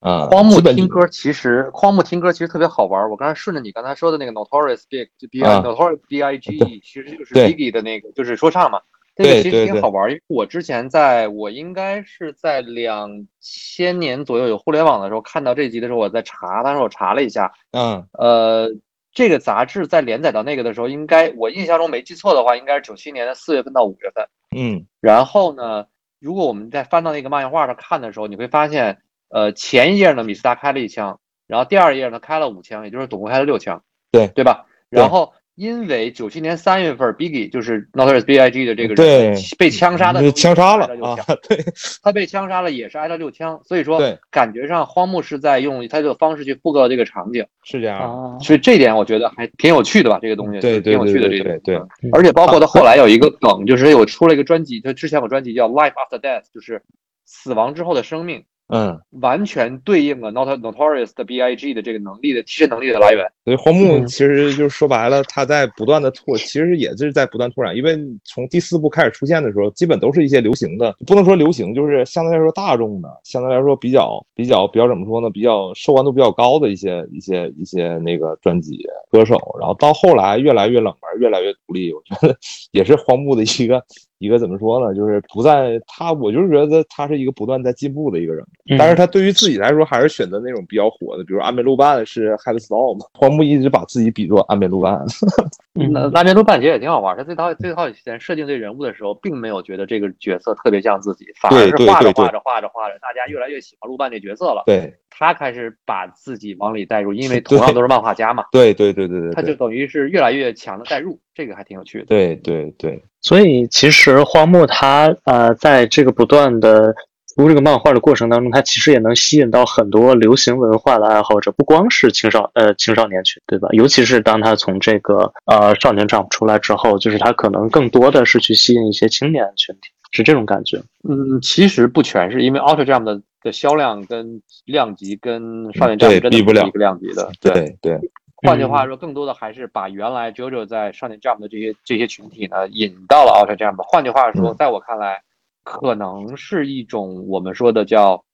[0.00, 3.10] 嗯，荒木听歌其实，荒木听歌其实特别好玩。
[3.10, 8.80] 我刚才顺着你刚才说的那个 Notorious Big，就 B I Notorious B I G，其实就是 Biggie 的那个，就是说唱嘛。
[9.14, 18.70] 这个其实挺好玩，因为我之前在我应该是在两千年左右有互联网的时候看到这集的时候，我在查，当时我查了一下，嗯，呃，
[19.12, 25.86] 这个杂志在连载到那个的时候，应该我印象中没记错的话，应该是九七年的四月份到五月份，嗯，然后呢？
[26.18, 33.82] 如果我们在翻到那个漫画上看的时候，你会发现，呃，前一页呢，米斯达开了一枪，然后第二页呢开了五枪，也就是总共开了六枪，
[34.12, 34.64] 对对吧？
[34.88, 41.58] 然后因为九七年三月份，Biggie 就是 Notorious B.I.G 的这个对人被枪杀的时候，枪杀了啊对。
[42.02, 44.18] 他被枪杀了也是挨了六枪，所以说对。
[44.30, 47.98] 感觉上荒木是在用他这个方式去复刻这个场景，是这样。
[48.00, 51.78] 啊，所以这点我觉得还挺有趣的吧，这个东西对挺有趣的这个对
[52.12, 56.82] 而且包括他后来有一个梗，就是有出了一个专辑，他之前有个专辑叫《Life After Death》，就是
[57.26, 58.44] 死亡之后的生命，
[58.74, 63.30] 嗯，完全对应了 Not Notorious 的 B.I.G 的这个能力的提升能力的来源。
[63.44, 67.76] 所以荒木嗯其实就是说白了，他在不断的拓，其实也是在不断拓展。
[67.76, 75.28] 因为从第四部开始出现的时候，基本都是一些流行的，不能说流行，就是相对来说大众的，相对来说比较比较比较怎么说呢？
[75.28, 78.78] 比较受关注比较高的一些一些一些那个专辑
[79.10, 79.38] 歌手。
[79.60, 82.34] 然后到后来越来越冷门，越来越独立，我觉得
[82.70, 83.84] 也是荒木的一个
[84.22, 84.94] 一个怎么说呢？
[84.94, 88.44] 就是不在他，我就是觉得他是一个不断在进步的一个人。
[88.70, 95.04] 嗯但是他对于自己来说，还是选择那种比较火的，比如安倍路伴是 Headstall 嘛，荒木一直把自己比作安倍路伴。
[95.74, 97.16] 那安倍露伴其实也挺好玩。
[97.16, 104.62] 他最早最早以前设定这人物的时候，并没有觉得这个角色特别像自己，反而对是对对对画着画着画着画着，大家越来越喜欢露伴这角色了。
[104.66, 112.04] 对他开始把自己往里带入，因为 同样都是漫画家嘛，对对对对对，他就等于是越来越强的带入，这个还挺有趣的。
[112.06, 116.94] 对对对所以其实荒木他呃，在这个不断的
[117.34, 123.68] 读这个漫画的过程当中，他其实也能吸引到很多流行文化的爱好者，不光是青少呃青少年群，对吧？
[123.72, 130.82] 尤其是当他从这个呃少年 Jump 出来之后，就是他可能更多的是去吸引一些青年群体，是这种感觉。
[131.08, 137.30] 嗯，其实不全是因为 Ultra Jump 的的销量跟量级跟少年 Jump 对真的比不了是一个量级的。
[137.40, 138.10] 对对嗯
[138.42, 143.80] 换句话说，更多的还是把原来 JoJo 在少年 Jump 的这些这些群体呢引到了 Ultra Jump。
[143.84, 145.22] 换句话说，嗯在我看来，
[145.62, 148.24] 可能是一种我们说的叫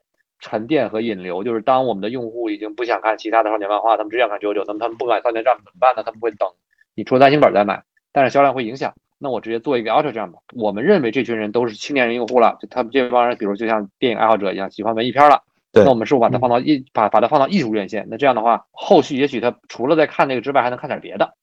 [0.40, 6.02] 沉淀和引流，就是当我们的用户已经不想看其他的少年漫画，他们只想看 JoJo，那么他们不买少年 Jump 怎么办呢？
[6.02, 6.48] 他们会等
[6.94, 8.94] 你出了单行本再买，但是销量会影响。
[9.18, 10.32] 那我直接做一个 Ultra Jump。
[10.54, 15.42] 我们认为这群人都是青年人用户了，就他们这帮人，比如就像电影爱好者一样，喜欢文艺片了。
[15.79, 18.07] 对那我们是不是把它放到艺把把它放到艺术院线？
[18.11, 21.35] 那这样的话，后续也许他除了在看那个之外，还能看点别的。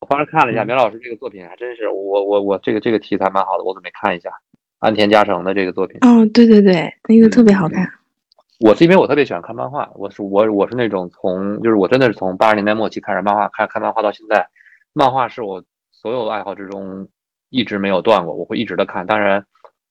[0.00, 4.30] 我刚才看了一下嗯苗老师这个作品，还真是我我我这个这个题材蛮好的，我准备看一下
[4.80, 5.98] 安田嘉诚的这个作品。
[6.02, 7.88] 哦，对对对，那个特别好看。
[8.60, 14.46] 我是因为我特别喜欢看漫画，我是我我是那种从就是我真的是从八十年代末期开始漫画看看漫画到现在，
[14.92, 17.08] 漫画是我所有爱好之中
[17.50, 19.06] 一直没有断过，我会一直的看。
[19.06, 19.44] 当然，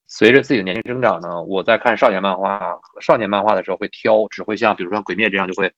[0.07, 5.71] 随着自己的年龄增长呢，我在看少年漫画和少年漫画的时候会挑，只会像比如说鬼灭这样就会，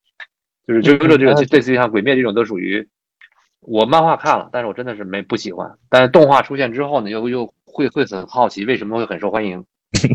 [0.68, 2.86] 就是就这这个类似于像鬼灭这种都属于
[3.62, 5.72] 我漫画看了，但是我真的是没不喜欢。
[5.90, 9.64] 但是动画出现之后呢，又又会会很好奇为什么会很受欢迎，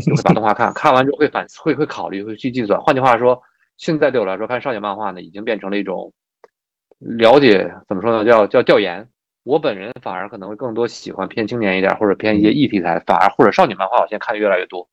[0.05, 2.79] 就会把动画看，看完之后会反会会考虑会去计算。
[2.79, 3.41] 换句话说，
[3.77, 6.13] 现在对我来说看少年漫画呢，已经变成了一种
[6.99, 9.07] 了解怎么说呢，叫叫调研。
[9.43, 14.87] 我本人反而可能会更多喜欢偏青年一点，或者偏一些异题材，反而或者少女漫画，我现在看的越来越多，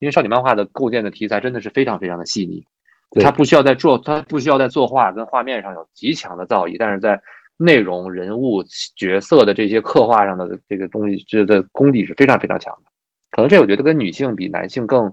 [0.00, 2.64] 因为少女漫画的构建的题材真的是非常非常的细腻，
[3.12, 7.20] 对它不需要在做，它不需要在作画跟画面上有极强的造诣，但是在
[7.56, 8.64] 内容、人物、
[8.96, 12.90] 角色的这些刻画上的这个东西，这的功底是非常非常强的。
[13.30, 15.12] 可能这我觉得跟女性比男性更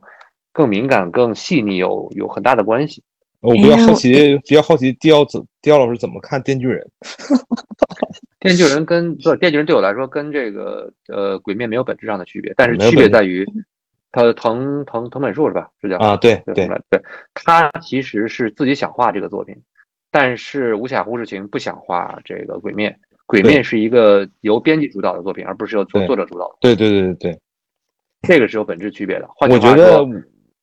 [0.52, 3.04] 更敏感、更细腻有有很大的关系。
[3.42, 6.86] 我比较好奇，比较好奇，迪奥怎迪奥老师怎么看《电锯人》？
[8.40, 13.46] 电锯人跟不，电锯人对我来说跟这个呃鬼灭没有本质上的区别，但是区别在于，
[14.12, 15.70] 他藤藤藤本树是吧？
[15.82, 16.68] 是叫啊，对对对。
[16.90, 17.02] 对，
[17.34, 19.56] 他其实是自己想画这个作品，
[20.10, 27.40] 但是无暇忽视情不想画这个鬼灭，鬼灭是一个由编辑主导的作品，而不是由作作者主导的，对对对对对，
[28.22, 29.28] 这个是有本质区别的。
[29.36, 30.22] 换句我觉得话说，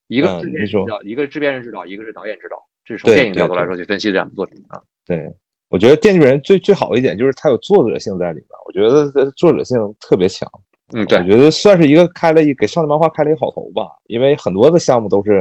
[0.09, 4.81] 一个嗯制片人指导，一个制片人指导，一个是导演指导，这是从电影角度来说去分析这两部作品啊。
[5.05, 5.31] 对，
[5.69, 10.51] 我觉得《电锯人最》最好的一点就是它有作者性在里面，我觉得这作者性特别强。
[10.93, 15.41] 嗯，对我，觉得算是一个开了一给少年漫画开了一个好头吧，因为很多的项目都是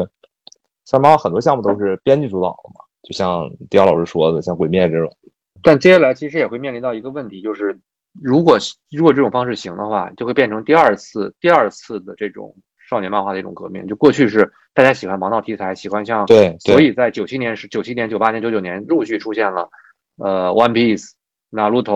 [0.85, 5.15] 少年漫画很多项目都是编剧主导的嘛，就像迪奥老师说的，像《鬼灭》这种。
[5.61, 7.77] 但接下来其实也会面临到一个问题，就是
[8.19, 8.57] 如果
[8.89, 12.55] 如果这种方式行的话，就会变成第二次第二次的这种
[12.89, 13.85] 少年漫画的一种革命。
[13.87, 19.69] 就过去是大家喜欢王道题材，喜欢像对对所以在九七年是九七年、九八年、九九年陆续出现了
[20.17, 21.11] 呃 One Piece、
[21.51, 21.95] Naruto、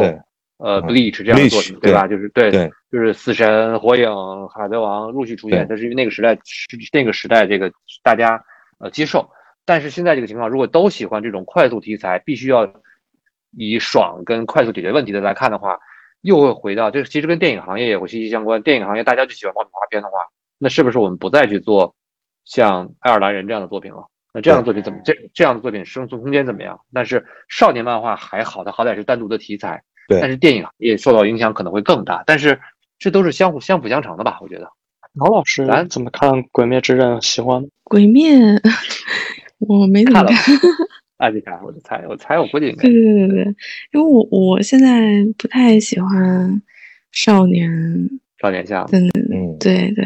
[0.57, 2.07] 呃嗯 Bleach 这样的作品，对吧？
[2.07, 4.09] 就是对对就是死神、火影、
[4.49, 7.71] 海贼王陆续出现，对这是因为那个时代是那个时代这个
[8.03, 8.43] 大家
[8.79, 9.29] 呃接受。
[9.65, 12.67] 但是现在这个情况，如果都喜欢这种快速题材，必须要
[13.55, 15.79] 以爽跟快速解决问题的来看的话，
[16.21, 18.61] 又会回到这其实跟电影行业也会息息相关。
[18.63, 20.17] 电影行业大家就喜欢爆米花片的话，
[20.57, 21.95] 那是不是我们不再去做
[22.45, 24.07] 像爱尔兰人这样的作品了？
[24.33, 26.79] 那这样的作品怎么这这样的作品生存空间怎么样？
[26.93, 29.83] 但是少年漫画还好，它好歹是单独的题材。
[30.07, 32.23] 对但是电影行业受到影响可能会更大。
[32.25, 32.59] 但是
[32.97, 34.39] 这都是相互相辅相成的吧？
[34.41, 34.69] 我觉得。
[35.13, 37.17] 老老师咱怎么看《鬼灭之刃》？
[37.25, 37.67] 喜欢吗？
[37.83, 38.29] 鬼灭，
[39.59, 40.55] 我没怎么看了看。
[41.17, 43.55] 啊，你看，我就猜，我猜，我估计应该对对对对对，
[43.93, 46.61] 因为我我现在不太喜欢
[47.11, 47.69] 少年
[48.39, 48.85] 少年向。
[48.85, 50.05] 的，嗯，对对，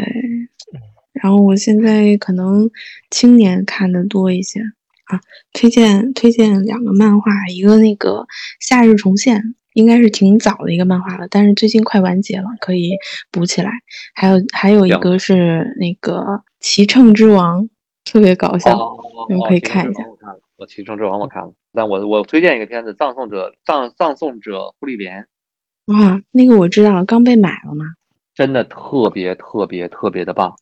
[1.24, 2.69] 然后我现在可能
[3.09, 4.59] 青年看的多一些
[5.05, 5.21] 啊。
[5.53, 8.09] 推荐推荐两个漫画，一个那个
[8.59, 9.38] 《夏日重现》，
[9.74, 12.97] 应该是挺早的一个漫画了，但是最近快完结了，可以
[13.32, 13.71] 补起来。
[14.13, 16.19] 还有还有一个是那个
[16.59, 17.63] 《骑乘之王》，
[18.03, 18.78] 特别搞笑。
[18.78, 18.97] 哦，
[19.30, 25.26] 你们可以看一下我看了，我《骑乘之王》我看了，但我我推荐一个片子《葬送者》葬葬送者护利莲，
[25.86, 27.86] 哇，那个我知道，刚被买了嘛。
[28.36, 30.55] 真的特别特别特别的棒。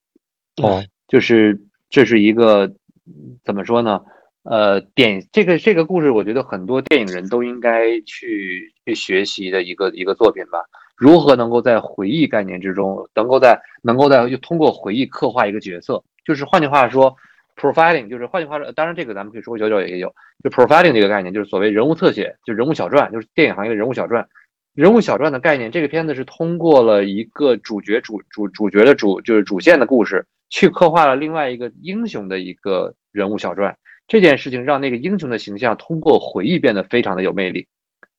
[0.62, 1.59] 哦，就是
[1.89, 2.66] 这是一个
[3.05, 4.01] 嗯怎么说呢？
[4.43, 10.59] 呃，典这个这个故事，我觉得很多电影人都应该去去学习的一个一个作品吧。
[10.95, 17.16] 如何能够在回忆概念之中，能够在能够在又通过回忆刻画一个角色，就是换句话说
[17.55, 20.12] ，profiling 就是换句话说，当然这个咱们可以说九九也有，
[20.43, 24.28] 就 profiling 这个概念，就是所谓人物特写，就人物小传，就是电影行业的人物小传。
[24.74, 33.76] 人物小传的概念，这个片子是通过了一个主角主主主角的主就是主线的故事，去刻画了另外一个英雄的一个人物小传。
[34.08, 37.68] 这件事情让那个英雄的形象通过回忆变得非常的有魅力，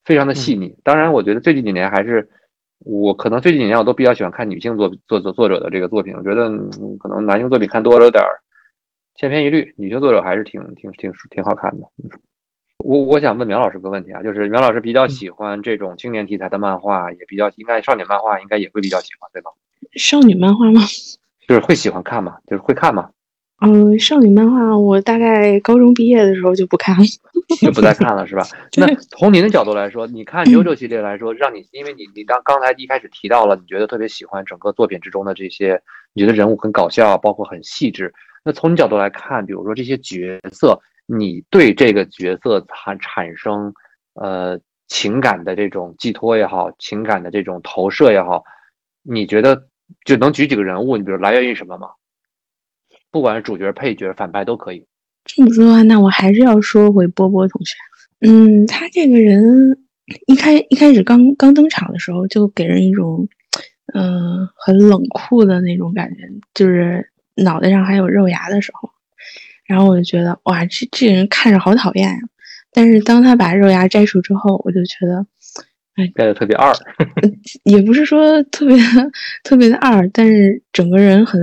[0.04, 0.74] 非常的细腻。
[0.82, 2.28] 当然，我觉得最近几年还是
[2.78, 8.40] 我可能最近几年我都比较喜欢看女性作作作作者的这个作品，我觉得、嗯可能男性作品看多了有点儿
[9.14, 11.86] 千篇一律，女性作者还是挺挺挺挺好看的。
[12.02, 12.10] 嗯
[12.78, 19.52] 我我想问苗老师个问题啊，就是苗老师比较喜欢这种青年题材的漫画，也比较应该少女漫画应该也会比较喜欢，对吗？
[19.94, 20.80] 少女漫画吗？
[21.48, 22.36] 就是会喜欢看吗？
[22.46, 23.10] 就是会看吗？
[23.64, 27.04] 嗯，少女漫画我大概高中毕业的时候就不看了。
[27.60, 28.44] 就不再看了是吧？
[28.76, 35.80] 那从您的角度来说，你看《九九》系列来说，让你因为你你刚刚才一开始提到了，你觉得特别喜欢整个作品之中的这些，
[36.12, 38.12] 你觉得人物很搞笑，包括很细致。
[38.44, 43.72] 那从你角度来看，比如说这些角色，你对这个角色产产生
[44.14, 48.42] 呃情感的这种寄托也好，情感的这种投射也好，
[49.02, 49.68] 你觉得
[50.04, 50.96] 就能举几个人物？
[50.96, 51.88] 你比如来源于什么吗？
[53.10, 54.86] 不管是主角、配角、反派都可以。
[55.24, 57.74] 这么说的话，那我还是要说回波波同学。
[58.20, 59.78] 嗯，他这个人
[60.26, 63.28] 一开一开始刚刚登场的时候，就给人一种
[63.94, 66.20] 嗯、很冷酷的那种感觉，
[66.54, 68.90] 就是脑袋上还有肉芽的时候，
[69.66, 72.18] 然后我就觉得哇，这这个人看着好讨厌呀、
[72.72, 75.26] 但是当他把肉芽摘除之后，我就觉得
[75.94, 76.72] 变得特别二，
[77.64, 78.76] 也不是说特别
[79.44, 81.40] 特别的二，但是整个人很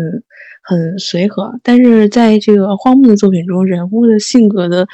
[0.64, 1.60] 很随和。
[1.62, 4.88] 但是在这个荒木的作品中，人物的性格的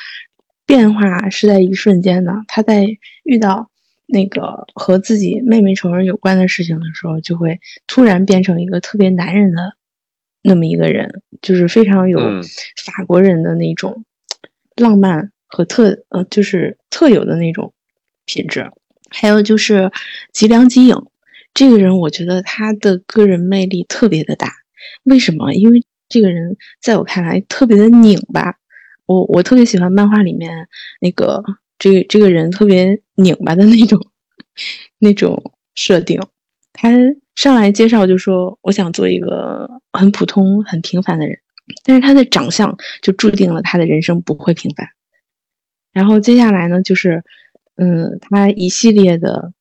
[0.66, 2.34] 变化是在一瞬间的。
[2.48, 2.86] 他在
[3.24, 3.70] 遇到
[4.08, 9.76] 那个和自己妹妹仇人有关的事情的时候，就会突然变成一个特别男人的
[10.44, 12.42] 那么一个人，就是非常有嗯
[12.86, 14.04] 法国人的那种
[14.76, 17.74] 浪漫和特呃，就是特有的那种
[18.26, 18.70] 品质。
[19.16, 19.92] 还有就是
[20.34, 20.96] 吉良吉影
[21.54, 24.52] 这个人，我觉得他的个人魅力特别的大。
[25.04, 25.54] 为什么？
[25.54, 28.56] 因为这个人在我看来特别的拧巴。
[29.08, 30.68] 我我特别喜欢漫画里面
[31.00, 31.44] 那个
[31.78, 34.00] 这个这个人特别拧巴的那种
[34.98, 36.20] 那种设定。
[36.74, 36.90] 他
[37.36, 41.38] 上来介绍就说我想做一个很普通很平凡的人，
[41.86, 44.88] 但是他的长相就注定了他的人生不会平凡。
[45.94, 47.24] 然后接下来呢，就是
[47.78, 49.54] 嗯，他一系列的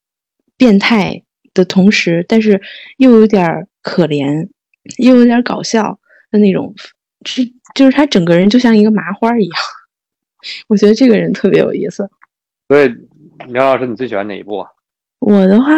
[0.57, 2.61] 变态的同时，但是
[2.99, 4.49] 又有点可怜，
[4.99, 5.99] 又有点搞笑
[6.31, 6.75] 的那种，
[7.25, 7.45] 是
[7.75, 9.61] 就是他整个人就像一个麻花一样。
[10.69, 12.09] 我觉得这个人特别有意思。
[12.69, 12.95] 所以
[13.49, 14.71] 苗老师，你最喜欢哪一部啊？
[15.21, 15.73] 我的话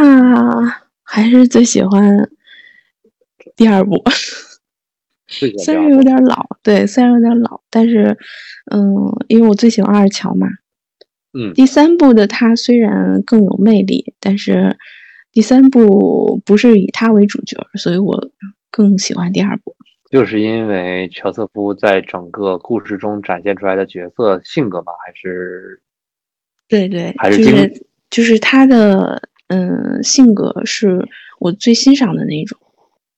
[1.02, 2.28] 还是最喜欢
[3.54, 4.02] 第二部，
[5.28, 8.18] 虽然有点老，对，虽然有点老，但是
[8.72, 10.48] 嗯，因为我最喜欢二乔嘛。
[11.36, 14.76] 嗯第三部的他虽然更有魅力，但是
[15.32, 18.30] 第三部不是以他为主角，所以我
[18.70, 19.76] 更喜欢第二部。
[20.10, 24.92] 就是因为乔瑟夫在整个故事中展现出来的角色性格吧？
[25.04, 25.82] 还是
[26.68, 31.06] 对对，还是就是就是他的嗯性格是
[31.38, 32.58] 我最欣赏的那种。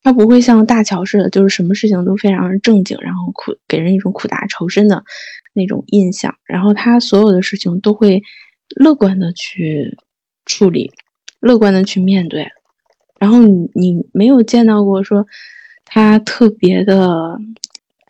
[0.01, 5.05] 他不会像大乔似的，就是什么事情都非常正经，然后苦给人一种苦大仇深的
[5.59, 6.35] 那种印象。
[6.45, 8.23] 然后他所有的事情都会
[8.77, 9.99] 乐观的去
[10.47, 10.91] 处理，
[11.41, 12.49] 乐观的去面对。
[13.19, 15.27] 然后你你没有见到过说
[15.85, 17.39] 他特别的，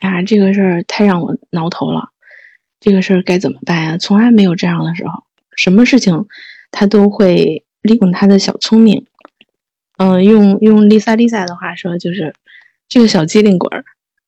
[0.00, 2.10] 啊，这个事儿太让我挠头了，
[2.78, 3.96] 这个事儿该怎么办呀？
[3.98, 5.24] 从来没有这样的时候，
[5.56, 6.26] 什么事情
[6.70, 9.06] 他都会利用他的小聪明，
[9.96, 12.34] 嗯、用用 Lisa Lisa 的话说，就是
[12.88, 13.84] 这个小机灵鬼儿，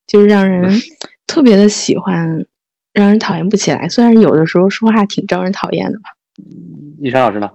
[0.06, 0.80] 就是让人
[1.26, 2.46] 特别的喜欢，
[2.92, 3.88] 让人讨厌不起来。
[3.88, 6.10] 虽然有的时候说话挺招人讨厌的吧。
[7.00, 7.50] 一山老师呢？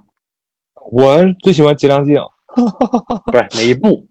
[0.91, 2.15] 我最喜欢《吉良静
[3.31, 4.07] 》不是哪一部？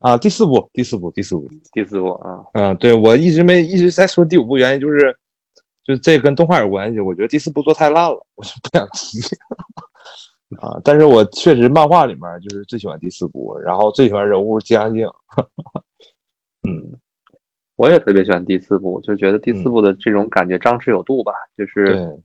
[0.00, 1.48] 啊，第四部，第四部，第四部。
[1.72, 2.44] 第四部啊。
[2.52, 5.16] 嗯，对我一直没一直在说第五部，原因就是，
[5.84, 7.00] 就是这跟动画有关系。
[7.00, 9.18] 我觉得第四部做太烂了，我就不想提。
[10.60, 15.06] 啊，但是我确实漫画里面就是最喜欢第四部，然后最喜欢人物吉良静。
[16.66, 16.98] 嗯，
[17.78, 21.32] 我也特别喜欢第四部，就觉得第四部的这种感觉张弛有度吧。
[21.56, 22.20] 就是对，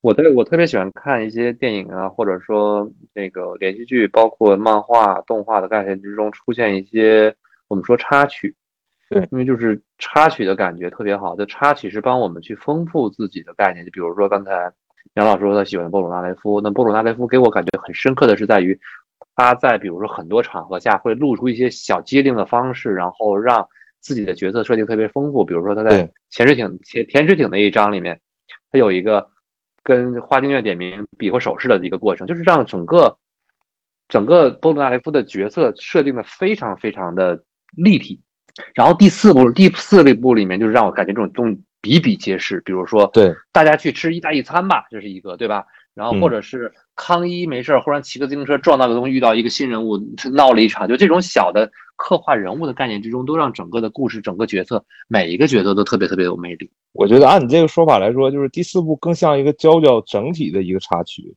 [0.00, 7.36] 我对我特别喜欢看一些电影啊，或者说那个连续剧，包括漫画、动画的概念之中出现一些
[7.68, 8.56] 我们说插曲。
[9.10, 13.84] 对因为就是插曲的感觉特别好，就插曲是帮我们去丰富自己的概念。
[13.84, 14.72] 就比如说刚才
[15.14, 18.78] 杨老师说他喜欢波鲁纳雷夫，那波鲁纳雷夫给我感觉很深刻的是在于
[19.36, 23.68] 他在比如说很多场合下会露出一些小机灵的方式，然后让
[24.00, 25.44] 自己的角色设定特别丰富。
[25.44, 28.20] 比如说他在潜水艇潜潜水艇那一章里面，
[28.70, 29.30] 他有一个
[29.82, 33.18] 跟花京院点名比划手势的一个过程，就是让整个
[34.08, 37.42] 整个波鲁纳雷夫的角色设定的非常非常的
[37.76, 38.20] 立体。
[38.74, 45.64] 然后第四部第四部里面就是让我感觉这种东西比比皆是，比如说对，大家去吃意大利餐吧，这是一个，对吧？
[45.94, 49.96] 然后嗯或者是康一没事儿忽然骑个自行车撞到个东西，遇到一个新人物，
[50.32, 56.68] 闹了一场，就这种小的刻画人物的概念之中，都让整个的故事、整个角色每一个角色都特别特别有魅力。
[56.92, 61.32] 我觉得按你这个说法来说，就是第四部更像一个娇娇整体的一个插曲，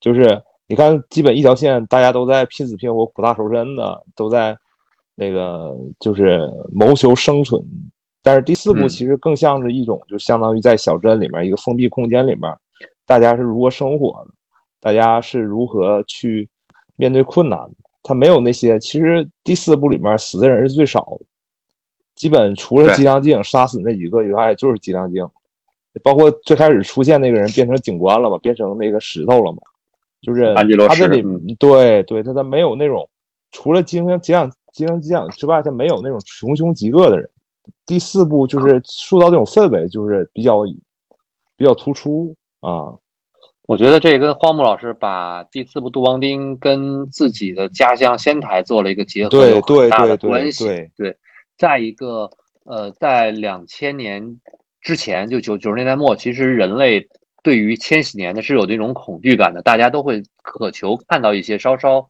[0.00, 4.56] 就是你看，基本一条线大家都在拼死拼活、苦大仇深的，都在
[5.16, 7.60] 那个就是谋求生存。
[8.22, 12.52] 但是第四部嗯其实更像是一种，就相当于在小镇里面一个封闭空间里面，
[13.04, 14.34] 大家是如何生活的，
[14.86, 16.48] 大家是如何去
[16.94, 17.72] 面对困难的。
[18.04, 21.26] 他没有那些，其实第四部里面死的人是最少的，
[22.14, 25.28] 基本除了对吉良静杀死那几个以外，就是吉良静。
[26.04, 29.58] 包括最开始出现那个人变成警官了嘛，变成那个石头了嘛，
[30.22, 31.20] 就是他这里
[31.58, 33.10] 对对，他他没有那种
[33.50, 37.28] 除了吉良吉良吉良吉良之外，他没有那种穷凶极恶的人。
[37.84, 40.62] 第四部就是塑造这种氛围，就是比较
[41.56, 42.94] 比较突出啊。
[43.66, 50.64] 我觉得这跟荒木老师把第四部杜邦丁跟自己的家乡仙台做了一个结合，对有很大的对对关系。
[50.64, 51.16] 对对，
[51.58, 52.30] 再一个，
[52.64, 54.40] 呃，在两千年
[54.80, 57.08] 之前，就九九十年代末，其实人类
[57.42, 62.08] 对于千禧年的是有这种恐惧感的，大家都会渴求看到一些稍稍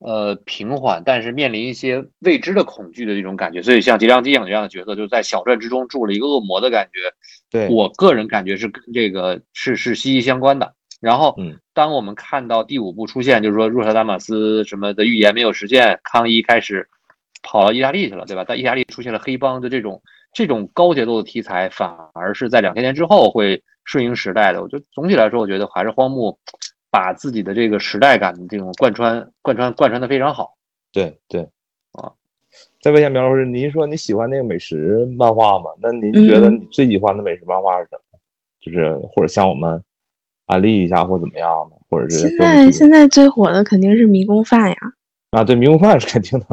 [0.00, 3.62] 呃平缓，但是面临一些未知的恐惧的这种感觉。
[3.62, 6.98] 所以像吉良吉影这样的角色，就是在小镇之中住了一个恶魔的感觉，
[7.48, 10.74] 对，我个人感觉是跟这个是是息息相关的。
[11.00, 16.88] 然后嗯，当我们看到第五部出现，就是说若萨达马斯什么的预言没有实现，康一开始
[17.42, 18.44] 跑到意大利去了，对吧？
[18.44, 20.02] 在意大利出现了黑帮的这种
[20.32, 24.62] 这种高节奏的题材，反而是在两千年之后会顺应时代的。
[24.62, 26.38] 我觉得总体来说，我觉得还是荒木
[26.90, 30.54] 把自己的这个时代感的这种贯穿贯穿贯穿的非常好。
[30.92, 31.48] 对对
[31.92, 32.12] 啊。
[32.82, 35.70] 再问一下苗老师，您说你喜欢那个美食漫画吗？
[35.80, 38.18] 那您觉得嗯你最喜欢的美食漫画是什么？
[38.60, 39.82] 就是或者像我们
[40.50, 44.76] 安利一下，或怎么样的，或者是现在现在最火的肯定是迷宫饭呀，
[45.30, 46.46] 啊，对，迷宫饭是肯定的。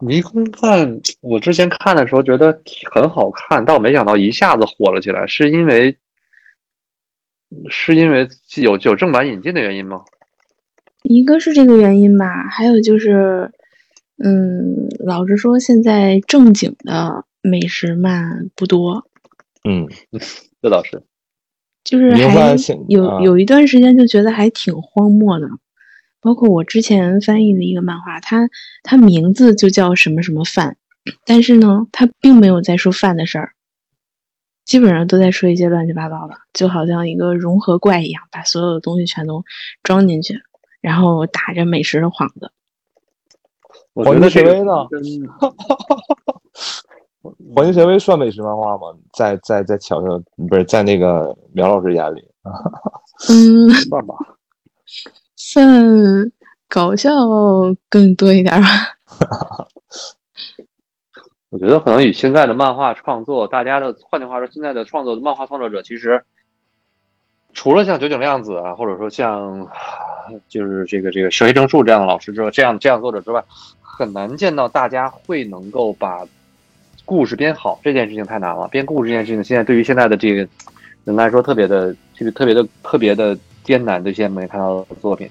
[0.00, 2.60] 迷宫饭，我之前看的时候觉得
[2.90, 5.96] 很好看，但我没想到一下子火了起来，是因为
[7.68, 10.02] 是因为有有正版引进的原因吗？
[11.04, 13.52] 一个是这个原因吧，还有就是，
[14.22, 19.06] 嗯，老实说，现在正经的美食漫不多，
[19.62, 19.86] 嗯，
[20.60, 21.02] 这倒是。
[21.88, 22.54] 就是还
[22.86, 25.48] 有啊有一段时间就觉得还挺荒漠的，
[26.20, 28.50] 包括我之前翻译的一个漫画，它
[28.82, 30.76] 它名字就叫什么什么饭，
[31.24, 33.52] 但是呢，它并没有在说饭的事儿，
[34.66, 39.42] 基本上都在说一些乱七八糟的，就好像一个融合怪一样，把所有的东西全都
[39.82, 40.42] 装进去，
[40.82, 42.52] 然后打着美食的幌子。
[43.94, 45.48] 我觉得这个黄金神威呢跟
[47.22, 48.94] 黄金神威算美食漫画吗？
[49.12, 52.24] 在在在巧巧不是在那个苗老师眼里，
[53.28, 54.14] 嗯， 算吧。
[55.36, 56.32] 算
[56.68, 57.10] 搞笑
[57.88, 58.68] 更多一点儿吧。
[61.50, 66.22] 我觉得可能与现在的漫画创作，大家的换句话说，现在的创作的漫画创作者其实
[67.54, 69.66] 除了像九井亮子啊，或者说像
[70.46, 73.42] 就是这个这个石黑正树这样的老师之外，这样这样作者之外，
[73.80, 76.26] 很难见到大家会能够把
[77.08, 78.68] 故事编好，这件事情太难了。
[78.68, 80.46] 编故事这件事情，现在对于现在的这个
[81.06, 84.02] 人来说，特别的这个特别的特别的艰难。
[84.02, 85.26] 对现在没看到的作品，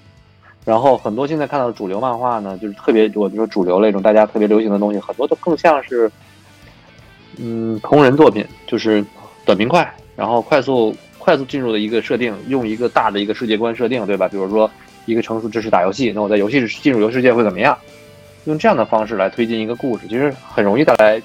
[0.66, 6.12] 然后很多现在看到的主流漫画呢，就是特别我比如说主流那种大家特别流行的东西，很多都更像是，
[7.38, 9.06] 嗯，同人作品，就是
[9.46, 14.28] 短平快，然后快速快速进入的一个设定，用一个大的一个世界观设定，对吧？
[14.28, 14.68] 比如说
[15.06, 17.78] 一个城市支持打游戏，那我在游戏进入游戏世界会怎么样？
[18.46, 21.22] 用这样的方式来推进一个故事，其实很容易带来。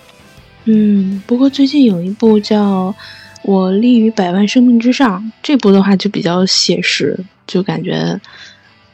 [0.65, 2.91] 嗯，不过最近有一部叫
[3.43, 8.21] 《我立于百万生命之上》，这部的话就比较写实，就感觉。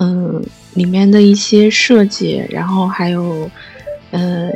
[0.01, 0.40] 嗯，
[0.74, 3.51] 里面的一些设计，然后还有，
[4.12, 4.49] 呃，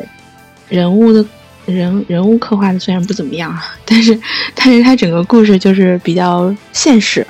[0.68, 1.24] 人物的
[1.66, 3.52] 人人物刻画的虽然不怎么样，
[3.84, 4.16] 但是，
[4.54, 7.26] 但是它整个故事就是比较现实，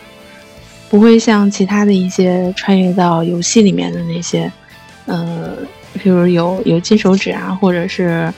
[0.91, 4.53] 不会像其他的一些穿越到游戏里面的那些，
[5.07, 5.57] 呃，
[5.95, 8.31] 比如有有金手指啊，或者是，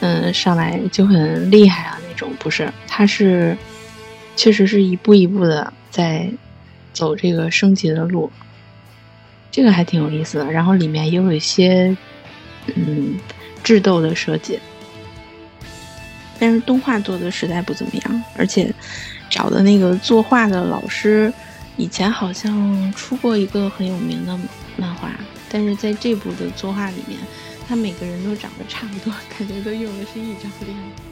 [0.00, 3.56] 嗯，上来就很厉害啊那种，不是，他是，
[4.36, 6.30] 确实是一步一步的在
[6.92, 8.30] 走这个升级的路。
[9.50, 11.96] 这个还挺有意思的，然后里面也有一些，
[12.74, 13.14] 嗯，
[13.62, 14.58] 智斗的设计，
[16.38, 18.70] 但是动画做的实在不怎么样，而且
[19.30, 21.32] 找的那个作画的老师，
[21.78, 24.38] 以前好像出过一个很有名的
[24.76, 25.10] 漫画，
[25.48, 27.18] 但是在这部的作画里面，
[27.68, 31.05] 他每个人都长得差不多，感觉都用的是一张脸。